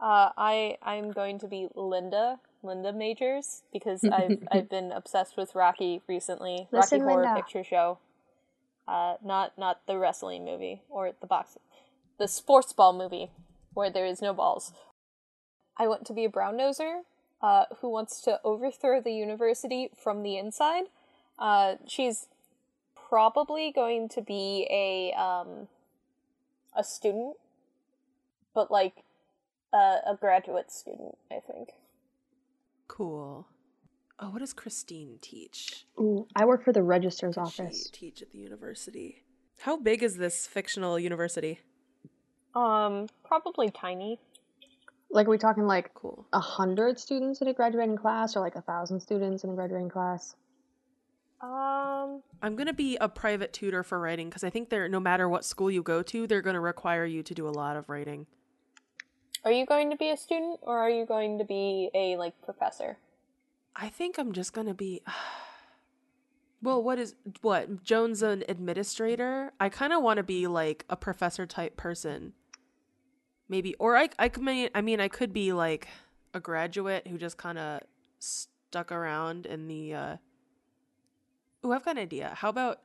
uh 0.00 0.30
i 0.36 0.76
i'm 0.82 1.12
going 1.12 1.38
to 1.38 1.46
be 1.46 1.68
linda 1.74 2.38
linda 2.62 2.92
majors 2.92 3.62
because 3.72 4.04
i've 4.12 4.38
i've 4.50 4.68
been 4.68 4.92
obsessed 4.92 5.36
with 5.36 5.54
rocky 5.54 6.02
recently 6.08 6.68
Listen, 6.72 7.02
rocky 7.02 7.12
horror 7.12 7.24
Linda. 7.24 7.40
picture 7.42 7.64
show 7.64 7.98
uh 8.88 9.14
not 9.24 9.56
not 9.58 9.80
the 9.86 9.98
wrestling 9.98 10.44
movie 10.44 10.82
or 10.88 11.12
the 11.20 11.26
box 11.26 11.58
the 12.18 12.28
sports 12.28 12.72
ball 12.72 12.92
movie 12.96 13.30
where 13.74 13.90
there 13.90 14.06
is 14.06 14.22
no 14.22 14.32
balls 14.32 14.72
i 15.76 15.86
want 15.86 16.06
to 16.06 16.12
be 16.14 16.24
a 16.24 16.30
brown 16.30 16.56
noser 16.56 17.02
uh, 17.42 17.64
who 17.80 17.88
wants 17.90 18.20
to 18.22 18.40
overthrow 18.44 19.00
the 19.00 19.12
university 19.12 19.90
from 19.96 20.22
the 20.22 20.36
inside. 20.36 20.84
Uh, 21.38 21.76
she's 21.86 22.26
probably 23.08 23.72
going 23.72 24.08
to 24.10 24.20
be 24.22 24.66
a 24.70 25.12
um, 25.18 25.68
a 26.76 26.84
student, 26.84 27.36
but 28.54 28.70
like 28.70 29.02
a, 29.72 29.98
a 30.06 30.16
graduate 30.20 30.70
student, 30.70 31.16
I 31.30 31.40
think. 31.40 31.70
Cool. 32.88 33.46
Oh, 34.18 34.28
what 34.30 34.40
does 34.40 34.52
Christine 34.52 35.18
teach? 35.22 35.86
Ooh, 35.98 36.26
I 36.36 36.44
work 36.44 36.62
for 36.62 36.72
the 36.72 36.82
registrar's 36.82 37.36
What 37.36 37.46
does 37.46 37.54
she 37.54 37.62
office. 37.62 37.90
teach 37.90 38.20
at 38.20 38.32
the 38.32 38.38
university. 38.38 39.22
How 39.60 39.76
big 39.78 40.02
is 40.02 40.16
this 40.16 40.46
fictional 40.46 40.98
university? 40.98 41.60
Um, 42.54 43.06
probably 43.24 43.70
tiny. 43.70 44.18
Like, 45.10 45.26
are 45.26 45.30
we 45.30 45.38
talking 45.38 45.66
like 45.66 45.92
Cool. 45.94 46.24
a 46.32 46.40
hundred 46.40 46.98
students 46.98 47.40
in 47.40 47.48
a 47.48 47.52
graduating 47.54 47.96
class, 47.96 48.36
or 48.36 48.40
like 48.40 48.54
a 48.56 48.62
thousand 48.62 49.00
students 49.00 49.42
in 49.44 49.50
a 49.50 49.54
graduating 49.54 49.88
class? 49.88 50.36
Um, 51.40 52.22
I'm 52.42 52.54
gonna 52.54 52.74
be 52.74 52.96
a 53.00 53.08
private 53.08 53.52
tutor 53.52 53.82
for 53.82 53.98
writing 53.98 54.28
because 54.28 54.44
I 54.44 54.50
think 54.50 54.68
they're 54.68 54.88
no 54.88 55.00
matter 55.00 55.28
what 55.28 55.44
school 55.44 55.70
you 55.70 55.82
go 55.82 56.02
to, 56.02 56.26
they're 56.26 56.42
gonna 56.42 56.60
require 56.60 57.04
you 57.06 57.22
to 57.22 57.34
do 57.34 57.48
a 57.48 57.50
lot 57.50 57.76
of 57.76 57.88
writing. 57.88 58.26
are 59.42 59.50
you 59.52 59.64
going 59.64 59.90
to 59.90 59.96
be 59.96 60.10
a 60.10 60.16
student 60.18 60.60
or 60.62 60.76
are 60.78 60.90
you 60.90 61.06
going 61.06 61.38
to 61.38 61.44
be 61.44 61.88
a 61.94 62.16
like 62.18 62.34
professor? 62.42 62.98
I 63.74 63.88
think 63.88 64.18
I'm 64.18 64.32
just 64.32 64.52
gonna 64.52 64.74
be. 64.74 65.02
Well, 66.62 66.82
what 66.82 66.98
is 66.98 67.14
what? 67.40 67.82
Joan's 67.84 68.20
an 68.22 68.44
administrator. 68.46 69.54
I 69.58 69.70
kind 69.70 69.94
of 69.94 70.02
want 70.02 70.18
to 70.18 70.22
be 70.22 70.46
like 70.46 70.84
a 70.90 70.96
professor 70.96 71.46
type 71.46 71.78
person, 71.78 72.34
maybe. 73.50 73.74
Or 73.74 73.96
I, 73.96 74.08
I 74.18 74.30
could 74.30 74.42
mean, 74.42 74.70
I 74.74 74.80
mean, 74.80 75.00
I 75.00 75.08
could 75.08 75.34
be 75.34 75.52
like 75.52 75.88
a 76.32 76.40
graduate 76.40 77.06
who 77.06 77.18
just 77.18 77.36
kind 77.36 77.58
of 77.58 77.80
stuck 78.18 78.90
around 78.90 79.44
in 79.44 79.68
the. 79.68 79.94
uh 79.94 80.16
Oh, 81.62 81.72
I've 81.72 81.84
got 81.84 81.96
an 81.96 82.02
idea. 82.02 82.32
How 82.36 82.48
about 82.48 82.80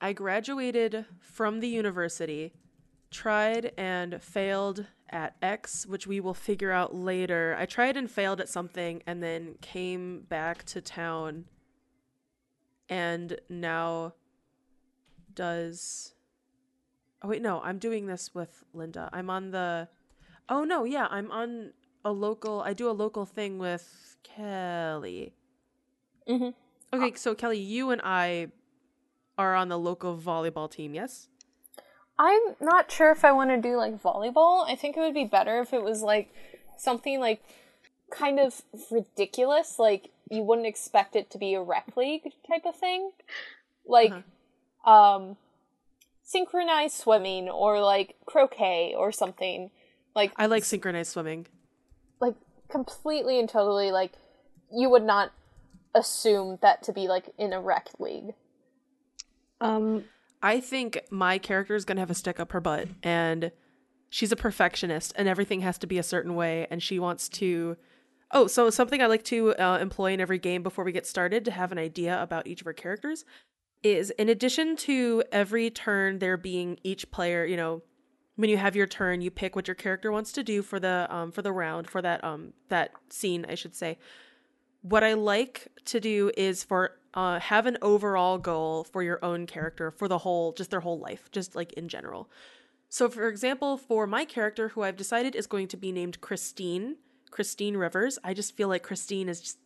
I 0.00 0.12
graduated 0.12 1.06
from 1.20 1.60
the 1.60 1.68
university, 1.68 2.52
tried 3.12 3.72
and 3.78 4.20
failed 4.20 4.86
at 5.08 5.36
X, 5.40 5.86
which 5.86 6.06
we 6.06 6.18
will 6.18 6.34
figure 6.34 6.72
out 6.72 6.94
later. 6.94 7.54
I 7.56 7.66
tried 7.66 7.96
and 7.96 8.10
failed 8.10 8.40
at 8.40 8.48
something 8.48 9.02
and 9.06 9.22
then 9.22 9.54
came 9.60 10.22
back 10.28 10.64
to 10.64 10.80
town 10.80 11.44
and 12.88 13.38
now 13.48 14.14
does 15.32 16.13
Oh 17.24 17.28
wait, 17.28 17.40
no, 17.40 17.62
I'm 17.62 17.78
doing 17.78 18.06
this 18.06 18.34
with 18.34 18.64
Linda. 18.74 19.08
I'm 19.10 19.30
on 19.30 19.50
the 19.50 19.88
Oh 20.46 20.64
no, 20.64 20.84
yeah, 20.84 21.08
I'm 21.10 21.30
on 21.30 21.72
a 22.04 22.12
local 22.12 22.60
I 22.60 22.74
do 22.74 22.90
a 22.90 22.92
local 22.92 23.24
thing 23.24 23.58
with 23.58 24.16
Kelly. 24.22 25.32
Mm-hmm. 26.28 26.50
Okay, 26.92 27.16
so 27.16 27.34
Kelly, 27.34 27.58
you 27.58 27.90
and 27.90 28.02
I 28.04 28.48
are 29.38 29.54
on 29.54 29.70
the 29.70 29.78
local 29.78 30.18
volleyball 30.18 30.70
team, 30.70 30.94
yes? 30.94 31.28
I'm 32.18 32.42
not 32.60 32.92
sure 32.92 33.10
if 33.10 33.24
I 33.24 33.32
want 33.32 33.50
to 33.50 33.56
do 33.56 33.76
like 33.78 34.02
volleyball. 34.02 34.68
I 34.68 34.76
think 34.76 34.98
it 34.98 35.00
would 35.00 35.14
be 35.14 35.24
better 35.24 35.60
if 35.60 35.72
it 35.72 35.82
was 35.82 36.02
like 36.02 36.30
something 36.76 37.20
like 37.20 37.42
kind 38.10 38.38
of 38.38 38.60
ridiculous, 38.90 39.78
like 39.78 40.10
you 40.30 40.42
wouldn't 40.42 40.66
expect 40.66 41.16
it 41.16 41.30
to 41.30 41.38
be 41.38 41.54
a 41.54 41.62
rec 41.62 41.96
league 41.96 42.30
type 42.46 42.66
of 42.66 42.76
thing. 42.76 43.12
Like 43.86 44.12
um 44.84 45.38
synchronized 46.34 46.96
swimming 46.96 47.48
or 47.48 47.80
like 47.80 48.16
croquet 48.26 48.92
or 48.96 49.12
something. 49.12 49.70
Like 50.16 50.32
I 50.36 50.46
like 50.46 50.64
synchronized 50.64 51.12
swimming. 51.12 51.46
like 52.20 52.34
completely 52.68 53.38
and 53.38 53.48
totally 53.48 53.92
like 53.92 54.12
you 54.72 54.90
would 54.90 55.04
not 55.04 55.30
assume 55.94 56.58
that 56.60 56.82
to 56.82 56.92
be 56.92 57.06
like 57.06 57.30
in 57.38 57.52
a 57.52 57.60
rec 57.60 57.88
league. 58.00 58.34
Um, 59.60 60.06
I 60.42 60.58
think 60.58 60.98
my 61.08 61.38
character 61.38 61.76
is 61.76 61.84
going 61.84 61.96
to 61.96 62.00
have 62.02 62.10
a 62.10 62.14
stick 62.14 62.40
up 62.40 62.50
her 62.50 62.60
butt 62.60 62.88
and 63.04 63.52
she's 64.10 64.32
a 64.32 64.36
perfectionist 64.36 65.12
and 65.14 65.28
everything 65.28 65.60
has 65.60 65.78
to 65.78 65.86
be 65.86 65.98
a 65.98 66.02
certain 66.02 66.34
way 66.34 66.66
and 66.68 66.82
she 66.82 66.98
wants 66.98 67.28
to 67.28 67.76
Oh, 68.32 68.48
so 68.48 68.68
something 68.70 69.00
I 69.00 69.06
like 69.06 69.22
to 69.26 69.54
uh, 69.54 69.78
employ 69.78 70.12
in 70.12 70.20
every 70.20 70.40
game 70.40 70.64
before 70.64 70.84
we 70.84 70.90
get 70.90 71.06
started 71.06 71.44
to 71.44 71.52
have 71.52 71.70
an 71.70 71.78
idea 71.78 72.20
about 72.20 72.48
each 72.48 72.60
of 72.60 72.66
our 72.66 72.72
characters 72.72 73.24
is 73.84 74.10
in 74.10 74.28
addition 74.28 74.74
to 74.76 75.22
every 75.30 75.70
turn 75.70 76.18
there 76.18 76.36
being 76.36 76.78
each 76.82 77.10
player, 77.10 77.44
you 77.44 77.56
know, 77.56 77.82
when 78.36 78.50
you 78.50 78.56
have 78.56 78.74
your 78.74 78.88
turn, 78.88 79.20
you 79.20 79.30
pick 79.30 79.54
what 79.54 79.68
your 79.68 79.76
character 79.76 80.10
wants 80.10 80.32
to 80.32 80.42
do 80.42 80.62
for 80.62 80.80
the 80.80 81.06
um 81.10 81.30
for 81.30 81.42
the 81.42 81.52
round, 81.52 81.88
for 81.88 82.02
that 82.02 82.24
um 82.24 82.54
that 82.68 82.90
scene, 83.10 83.46
I 83.48 83.54
should 83.54 83.74
say. 83.74 83.98
What 84.82 85.04
I 85.04 85.12
like 85.12 85.68
to 85.86 86.00
do 86.00 86.32
is 86.36 86.64
for 86.64 86.98
uh 87.12 87.38
have 87.38 87.66
an 87.66 87.78
overall 87.82 88.38
goal 88.38 88.84
for 88.84 89.02
your 89.02 89.24
own 89.24 89.46
character 89.46 89.90
for 89.90 90.08
the 90.08 90.18
whole 90.18 90.52
just 90.52 90.70
their 90.70 90.80
whole 90.80 90.98
life, 90.98 91.30
just 91.30 91.54
like 91.54 91.72
in 91.74 91.88
general. 91.88 92.30
So 92.88 93.08
for 93.08 93.28
example, 93.28 93.76
for 93.76 94.06
my 94.06 94.24
character 94.24 94.68
who 94.68 94.82
I've 94.82 94.96
decided 94.96 95.36
is 95.36 95.46
going 95.46 95.68
to 95.68 95.76
be 95.76 95.92
named 95.92 96.20
Christine, 96.20 96.96
Christine 97.30 97.76
Rivers, 97.76 98.18
I 98.24 98.34
just 98.34 98.56
feel 98.56 98.68
like 98.68 98.82
Christine 98.82 99.28
is 99.28 99.40
just 99.40 99.58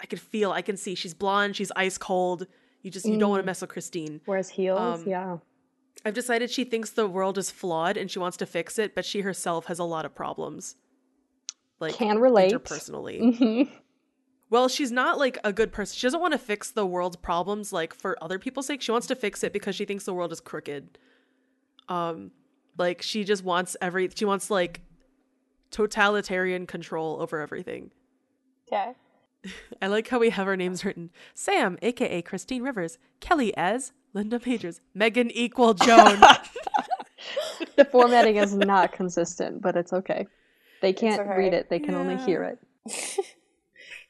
I 0.00 0.06
can 0.06 0.18
feel, 0.18 0.52
I 0.52 0.62
can 0.62 0.76
see 0.76 0.94
she's 0.94 1.14
blonde, 1.14 1.56
she's 1.56 1.72
ice 1.76 1.98
cold. 1.98 2.46
You 2.86 2.92
just 2.92 3.04
you 3.04 3.18
don't 3.18 3.30
want 3.30 3.42
to 3.42 3.46
mess 3.46 3.62
with 3.62 3.70
Christine. 3.70 4.20
wears 4.26 4.48
heels. 4.48 4.78
Um, 4.78 5.08
yeah. 5.08 5.38
I've 6.04 6.14
decided 6.14 6.52
she 6.52 6.62
thinks 6.62 6.90
the 6.90 7.08
world 7.08 7.36
is 7.36 7.50
flawed 7.50 7.96
and 7.96 8.08
she 8.08 8.20
wants 8.20 8.36
to 8.36 8.46
fix 8.46 8.78
it, 8.78 8.94
but 8.94 9.04
she 9.04 9.22
herself 9.22 9.66
has 9.66 9.80
a 9.80 9.84
lot 9.84 10.04
of 10.04 10.14
problems. 10.14 10.76
Like 11.80 11.94
Can 11.94 12.20
relate. 12.20 12.52
interpersonally. 12.52 13.20
Mhm. 13.40 13.70
Well, 14.50 14.68
she's 14.68 14.92
not 14.92 15.18
like 15.18 15.36
a 15.42 15.52
good 15.52 15.72
person. 15.72 15.96
She 15.96 16.06
doesn't 16.06 16.20
want 16.20 16.30
to 16.34 16.38
fix 16.38 16.70
the 16.70 16.86
world's 16.86 17.16
problems 17.16 17.72
like 17.72 17.92
for 17.92 18.16
other 18.22 18.38
people's 18.38 18.66
sake. 18.68 18.80
She 18.82 18.92
wants 18.92 19.08
to 19.08 19.16
fix 19.16 19.42
it 19.42 19.52
because 19.52 19.74
she 19.74 19.84
thinks 19.84 20.04
the 20.04 20.14
world 20.14 20.30
is 20.30 20.40
crooked. 20.40 20.96
Um 21.88 22.30
like 22.78 23.02
she 23.02 23.24
just 23.24 23.42
wants 23.42 23.76
every 23.82 24.08
she 24.14 24.24
wants 24.24 24.48
like 24.48 24.82
totalitarian 25.72 26.66
control 26.68 27.20
over 27.20 27.40
everything. 27.40 27.90
Okay. 28.68 28.92
I 29.82 29.86
like 29.86 30.08
how 30.08 30.18
we 30.18 30.30
have 30.30 30.46
our 30.46 30.56
names 30.56 30.84
written. 30.84 31.10
Sam, 31.34 31.78
aka 31.82 32.22
Christine 32.22 32.62
Rivers, 32.62 32.98
Kelly 33.20 33.56
as 33.56 33.92
Linda 34.14 34.40
Majors, 34.44 34.80
Megan 34.94 35.30
equal 35.30 35.74
Joan. 35.74 36.20
the 37.76 37.84
formatting 37.84 38.36
is 38.36 38.54
not 38.54 38.92
consistent, 38.92 39.62
but 39.62 39.76
it's 39.76 39.92
okay. 39.92 40.26
They 40.82 40.92
can't 40.92 41.20
okay. 41.20 41.36
read 41.36 41.54
it; 41.54 41.70
they 41.70 41.78
can 41.78 41.94
only 41.94 42.16
hear 42.16 42.42
it. 42.44 42.58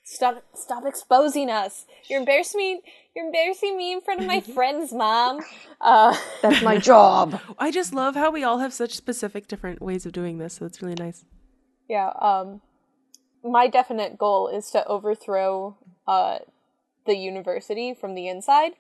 Stop 0.09 0.45
stop 0.55 0.87
exposing 0.87 1.51
us. 1.51 1.85
You're 2.09 2.21
embarrassing 2.21 2.59
me 2.59 2.81
you're 3.17 3.27
embarrassing 3.27 3.77
me 3.77 3.93
in 3.93 4.01
front 4.01 4.21
of 4.21 4.27
my 4.29 4.41
friends, 4.41 4.93
mom. 4.93 5.41
Uh 5.81 6.17
That's 6.43 6.63
my 6.63 6.79
job. 6.79 7.41
I 7.59 7.73
just 7.73 7.93
love 7.93 8.15
how 8.15 8.31
we 8.31 8.45
all 8.45 8.61
have 8.61 8.73
such 8.73 8.95
specific 8.95 9.49
different 9.49 9.83
ways 9.83 10.07
of 10.07 10.13
doing 10.13 10.39
this, 10.39 10.55
so 10.55 10.65
it's 10.65 10.81
really 10.81 10.95
nice. 10.95 11.25
yeah, 11.89 12.11
um 12.21 12.61
my 13.47 13.69
definite 13.69 14.19
goal 14.19 14.49
is 14.49 14.71
to 14.71 14.87
overthrow 14.87 15.77
uh 16.07 16.39
the 17.07 17.17
university 17.17 17.95
from 17.95 18.15
the 18.15 18.29
inside. 18.29 18.73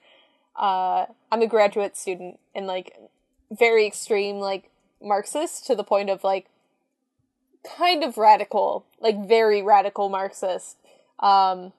Uh 0.54 1.06
I'm 1.30 1.42
a 1.42 1.46
graduate 1.46 1.96
student 1.96 2.38
and 2.54 2.66
like 2.66 2.96
very 3.50 3.86
extreme 3.86 4.36
like 4.36 4.70
Marxist 5.02 5.66
to 5.66 5.74
the 5.74 5.84
point 5.84 6.10
of 6.10 6.24
like 6.24 6.46
kind 7.76 8.02
of 8.04 8.16
radical, 8.16 8.86
like 9.00 9.26
very 9.26 9.62
radical 9.62 10.08
Marxist. 10.08 10.76
Um 11.20 11.72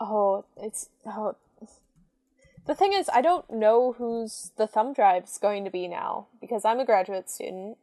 Oh, 0.00 0.44
it's 0.56 0.88
oh 1.04 1.34
the 2.68 2.74
thing 2.74 2.92
is 2.92 3.08
I 3.12 3.22
don't 3.22 3.50
know 3.50 3.92
who's 3.92 4.52
the 4.56 4.66
thumb 4.66 4.92
drive's 4.92 5.38
going 5.38 5.64
to 5.64 5.70
be 5.70 5.88
now 5.88 6.26
because 6.40 6.64
I'm 6.64 6.78
a 6.78 6.84
graduate 6.84 7.30
student. 7.30 7.78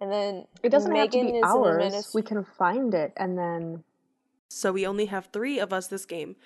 And 0.00 0.12
then 0.12 0.46
It 0.62 0.68
doesn't 0.70 0.94
have 0.94 1.10
to 1.10 1.24
be 1.24 1.40
ours. 1.42 1.82
adminis- 1.92 2.14
We 2.14 2.22
can 2.22 2.44
find 2.44 2.94
it 2.94 3.12
and 3.16 3.38
then 3.38 3.84
So 4.48 4.72
we 4.72 4.86
only 4.86 5.06
have 5.06 5.26
three 5.32 5.58
of 5.58 5.72
us 5.72 5.88
this 5.88 6.06
game. 6.06 6.36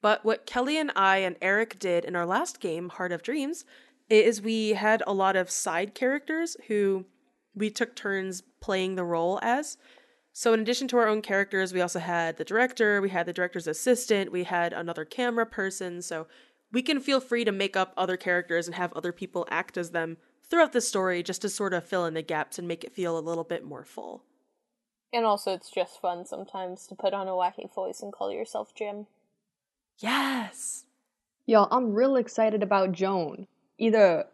But 0.00 0.24
what 0.24 0.46
Kelly 0.46 0.78
and 0.78 0.92
I 0.96 1.18
and 1.18 1.36
Eric 1.42 1.78
did 1.78 2.04
in 2.04 2.16
our 2.16 2.26
last 2.26 2.60
game, 2.60 2.88
Heart 2.90 3.12
of 3.12 3.22
Dreams, 3.22 3.64
is 4.08 4.42
we 4.42 4.70
had 4.70 5.02
a 5.06 5.12
lot 5.12 5.36
of 5.36 5.50
side 5.50 5.94
characters 5.94 6.56
who 6.68 7.06
we 7.54 7.70
took 7.70 7.94
turns 7.94 8.42
playing 8.60 8.94
the 8.94 9.04
role 9.04 9.38
as. 9.42 9.76
So 10.32 10.52
in 10.52 10.60
addition 10.60 10.88
to 10.88 10.96
our 10.98 11.06
own 11.06 11.22
characters, 11.22 11.72
we 11.72 11.80
also 11.80 12.00
had 12.00 12.36
the 12.36 12.44
director, 12.44 13.00
we 13.00 13.10
had 13.10 13.24
the 13.26 13.32
director's 13.32 13.66
assistant, 13.66 14.32
we 14.32 14.44
had 14.44 14.72
another 14.72 15.04
camera 15.04 15.46
person. 15.46 16.02
So 16.02 16.26
we 16.72 16.82
can 16.82 16.98
feel 17.00 17.20
free 17.20 17.44
to 17.44 17.52
make 17.52 17.76
up 17.76 17.94
other 17.96 18.16
characters 18.16 18.66
and 18.66 18.74
have 18.74 18.92
other 18.94 19.12
people 19.12 19.46
act 19.50 19.76
as 19.76 19.90
them 19.90 20.16
throughout 20.50 20.72
the 20.72 20.80
story 20.80 21.22
just 21.22 21.42
to 21.42 21.48
sort 21.48 21.74
of 21.74 21.84
fill 21.84 22.04
in 22.06 22.14
the 22.14 22.22
gaps 22.22 22.58
and 22.58 22.68
make 22.68 22.84
it 22.84 22.92
feel 22.94 23.18
a 23.18 23.20
little 23.20 23.44
bit 23.44 23.64
more 23.64 23.84
full. 23.84 24.22
And 25.12 25.24
also 25.24 25.52
it's 25.52 25.70
just 25.70 26.00
fun 26.00 26.26
sometimes 26.26 26.86
to 26.88 26.94
put 26.94 27.14
on 27.14 27.28
a 27.28 27.32
wacky 27.32 27.72
voice 27.72 28.00
and 28.02 28.12
call 28.12 28.32
yourself 28.32 28.74
Jim. 28.74 29.06
Yes. 29.98 30.84
Y'all, 31.46 31.68
I'm 31.70 31.92
real 31.94 32.16
excited 32.16 32.62
about 32.62 32.92
Joan. 32.92 33.46
Either 33.78 34.26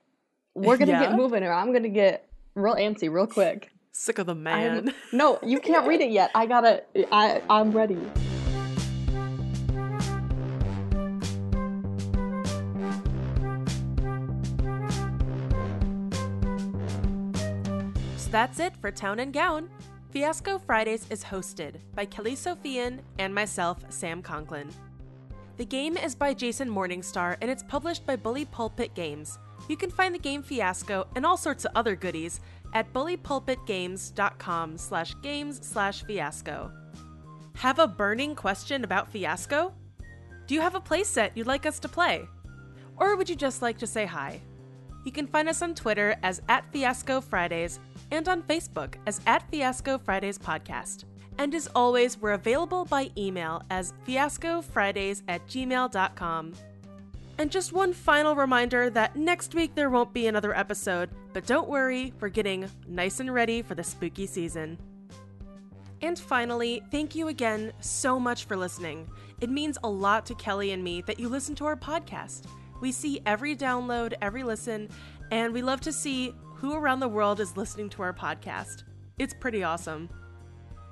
we're 0.55 0.77
gonna 0.77 0.93
Yeah? 0.93 1.01
get 1.09 1.17
moving 1.17 1.43
or 1.43 1.53
I'm 1.53 1.73
gonna 1.73 1.89
get 1.89 2.29
real 2.55 2.75
antsy 2.77 3.13
real 3.13 3.27
quick. 3.27 3.71
Sick 3.93 4.19
of 4.19 4.27
the 4.27 4.35
man. 4.35 4.89
I'm- 4.89 4.95
no, 5.13 5.39
you 5.43 5.61
can't 5.69 5.87
read 5.87 6.01
it 6.01 6.11
yet. 6.11 6.31
I 6.35 6.47
gotta. 6.47 6.83
I 7.13 7.43
I'm 7.51 7.73
ready. 7.73 7.99
That's 18.31 18.61
it 18.61 18.77
for 18.77 18.91
Town 18.91 19.19
and 19.21 19.33
Gown. 19.33 19.69
Fiasco 20.11 20.59
Fridays 20.59 21.07
is 21.11 21.25
hosted 21.25 21.75
by 21.95 22.05
Kelly 22.05 22.35
Sophian 22.35 23.01
and 23.19 23.35
myself, 23.35 23.79
Sam 23.91 24.23
Conklin. 24.23 24.69
The 25.57 25.65
game 25.65 25.97
is 25.97 26.15
by 26.15 26.35
Jason 26.35 26.71
Morningstar 26.71 27.37
and 27.41 27.51
it's 27.51 27.63
published 27.63 28.07
by 28.07 28.17
Bully 28.17 28.45
Pulpit 28.45 28.95
Games. 28.95 29.39
You 29.69 29.77
can 29.77 29.91
find 29.91 30.15
the 30.15 30.19
game 30.19 30.43
Fiasco 30.43 31.07
and 31.17 31.27
all 31.27 31.37
sorts 31.37 31.65
of 31.65 31.73
other 31.75 31.95
goodies 31.95 32.41
at 32.73 32.93
bullypulpitgames.com 32.93 34.79
slash 34.79 35.15
games 35.23 35.61
slash 35.67 36.05
fiasco. 36.05 36.73
Have 37.57 37.79
a 37.79 37.87
burning 37.87 38.35
question 38.35 38.85
about 38.85 39.13
Fiasco? 39.13 39.73
Do 40.47 40.55
you 40.55 40.61
have 40.61 40.75
a 40.75 40.81
playset 40.81 41.33
you'd 41.35 41.47
like 41.47 41.67
us 41.67 41.79
to 41.81 41.89
play? 41.89 42.27
Or 42.97 43.17
would 43.17 43.29
you 43.29 43.37
just 43.37 43.61
like 43.61 43.79
to 43.79 43.87
say 43.87 44.07
hi? 44.07 44.41
You 45.05 45.13
can 45.13 45.27
find 45.27 45.49
us 45.49 45.63
on 45.63 45.75
Twitter 45.75 46.17
as 46.23 46.43
at 46.49 46.71
Fiasco 46.73 47.21
Fridays 47.21 47.81
and 48.11 48.29
on 48.29 48.43
Facebook 48.43 48.95
as 49.07 49.21
at 49.27 49.49
Fiasco 49.51 49.99
Fridays 49.99 50.39
Podcast. 50.39 51.05
And 51.39 51.55
as 51.55 51.69
always, 51.75 52.19
we're 52.19 52.33
available 52.33 52.85
by 52.85 53.11
email 53.17 53.63
as 53.71 53.95
fiascofridays 54.07 55.23
at 55.29 55.47
gmail.com. 55.47 56.53
And 57.39 57.51
just 57.51 57.73
one 57.73 57.95
final 57.95 58.37
reminder 58.37 58.91
that 58.91 59.17
next 59.17 59.55
week 59.55 59.75
there 59.75 59.89
won't 59.89 60.13
be 60.13 60.27
another 60.27 60.55
episode, 60.55 61.09
but 61.33 61.47
don't 61.47 61.71
worry, 61.71 62.13
we're 62.21 62.29
getting 62.29 62.69
nice 62.87 63.21
and 63.21 63.33
ready 63.33 63.63
for 63.63 63.75
the 63.75 63.83
spooky 63.83 64.27
season. 64.27 64.77
And 66.03 66.19
finally, 66.19 66.83
thank 66.91 67.15
you 67.15 67.29
again 67.29 67.73
so 67.81 68.21
much 68.21 68.45
for 68.45 68.57
listening. 68.57 69.09
It 69.41 69.49
means 69.49 69.79
a 69.83 69.89
lot 69.89 70.27
to 70.27 70.35
Kelly 70.35 70.73
and 70.73 70.85
me 70.85 71.01
that 71.03 71.19
you 71.19 71.29
listen 71.29 71.55
to 71.57 71.65
our 71.65 71.77
podcast. 71.77 72.45
We 72.83 72.93
see 72.93 73.21
every 73.25 73.57
download, 73.57 74.15
every 74.21 74.43
listen, 74.43 74.89
and 75.31 75.53
we 75.53 75.63
love 75.63 75.81
to 75.83 75.93
see 75.93 76.35
who 76.61 76.75
around 76.75 77.01
the 77.01 77.09
world 77.09 77.41
is 77.41 77.57
listening 77.57 77.89
to 77.91 78.03
our 78.03 78.13
podcast. 78.13 78.83
It's 79.19 79.33
pretty 79.33 79.65
awesome. 79.65 80.11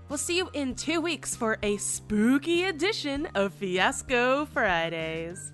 We'll 0.09 0.17
see 0.17 0.39
you 0.39 0.49
in 0.55 0.75
two 0.75 1.03
weeks 1.03 1.37
for 1.37 1.59
a 1.63 1.77
spooky 1.77 2.65
edition 2.65 3.27
of 3.35 3.53
Fiasco 3.53 4.47
Fridays. 4.47 5.53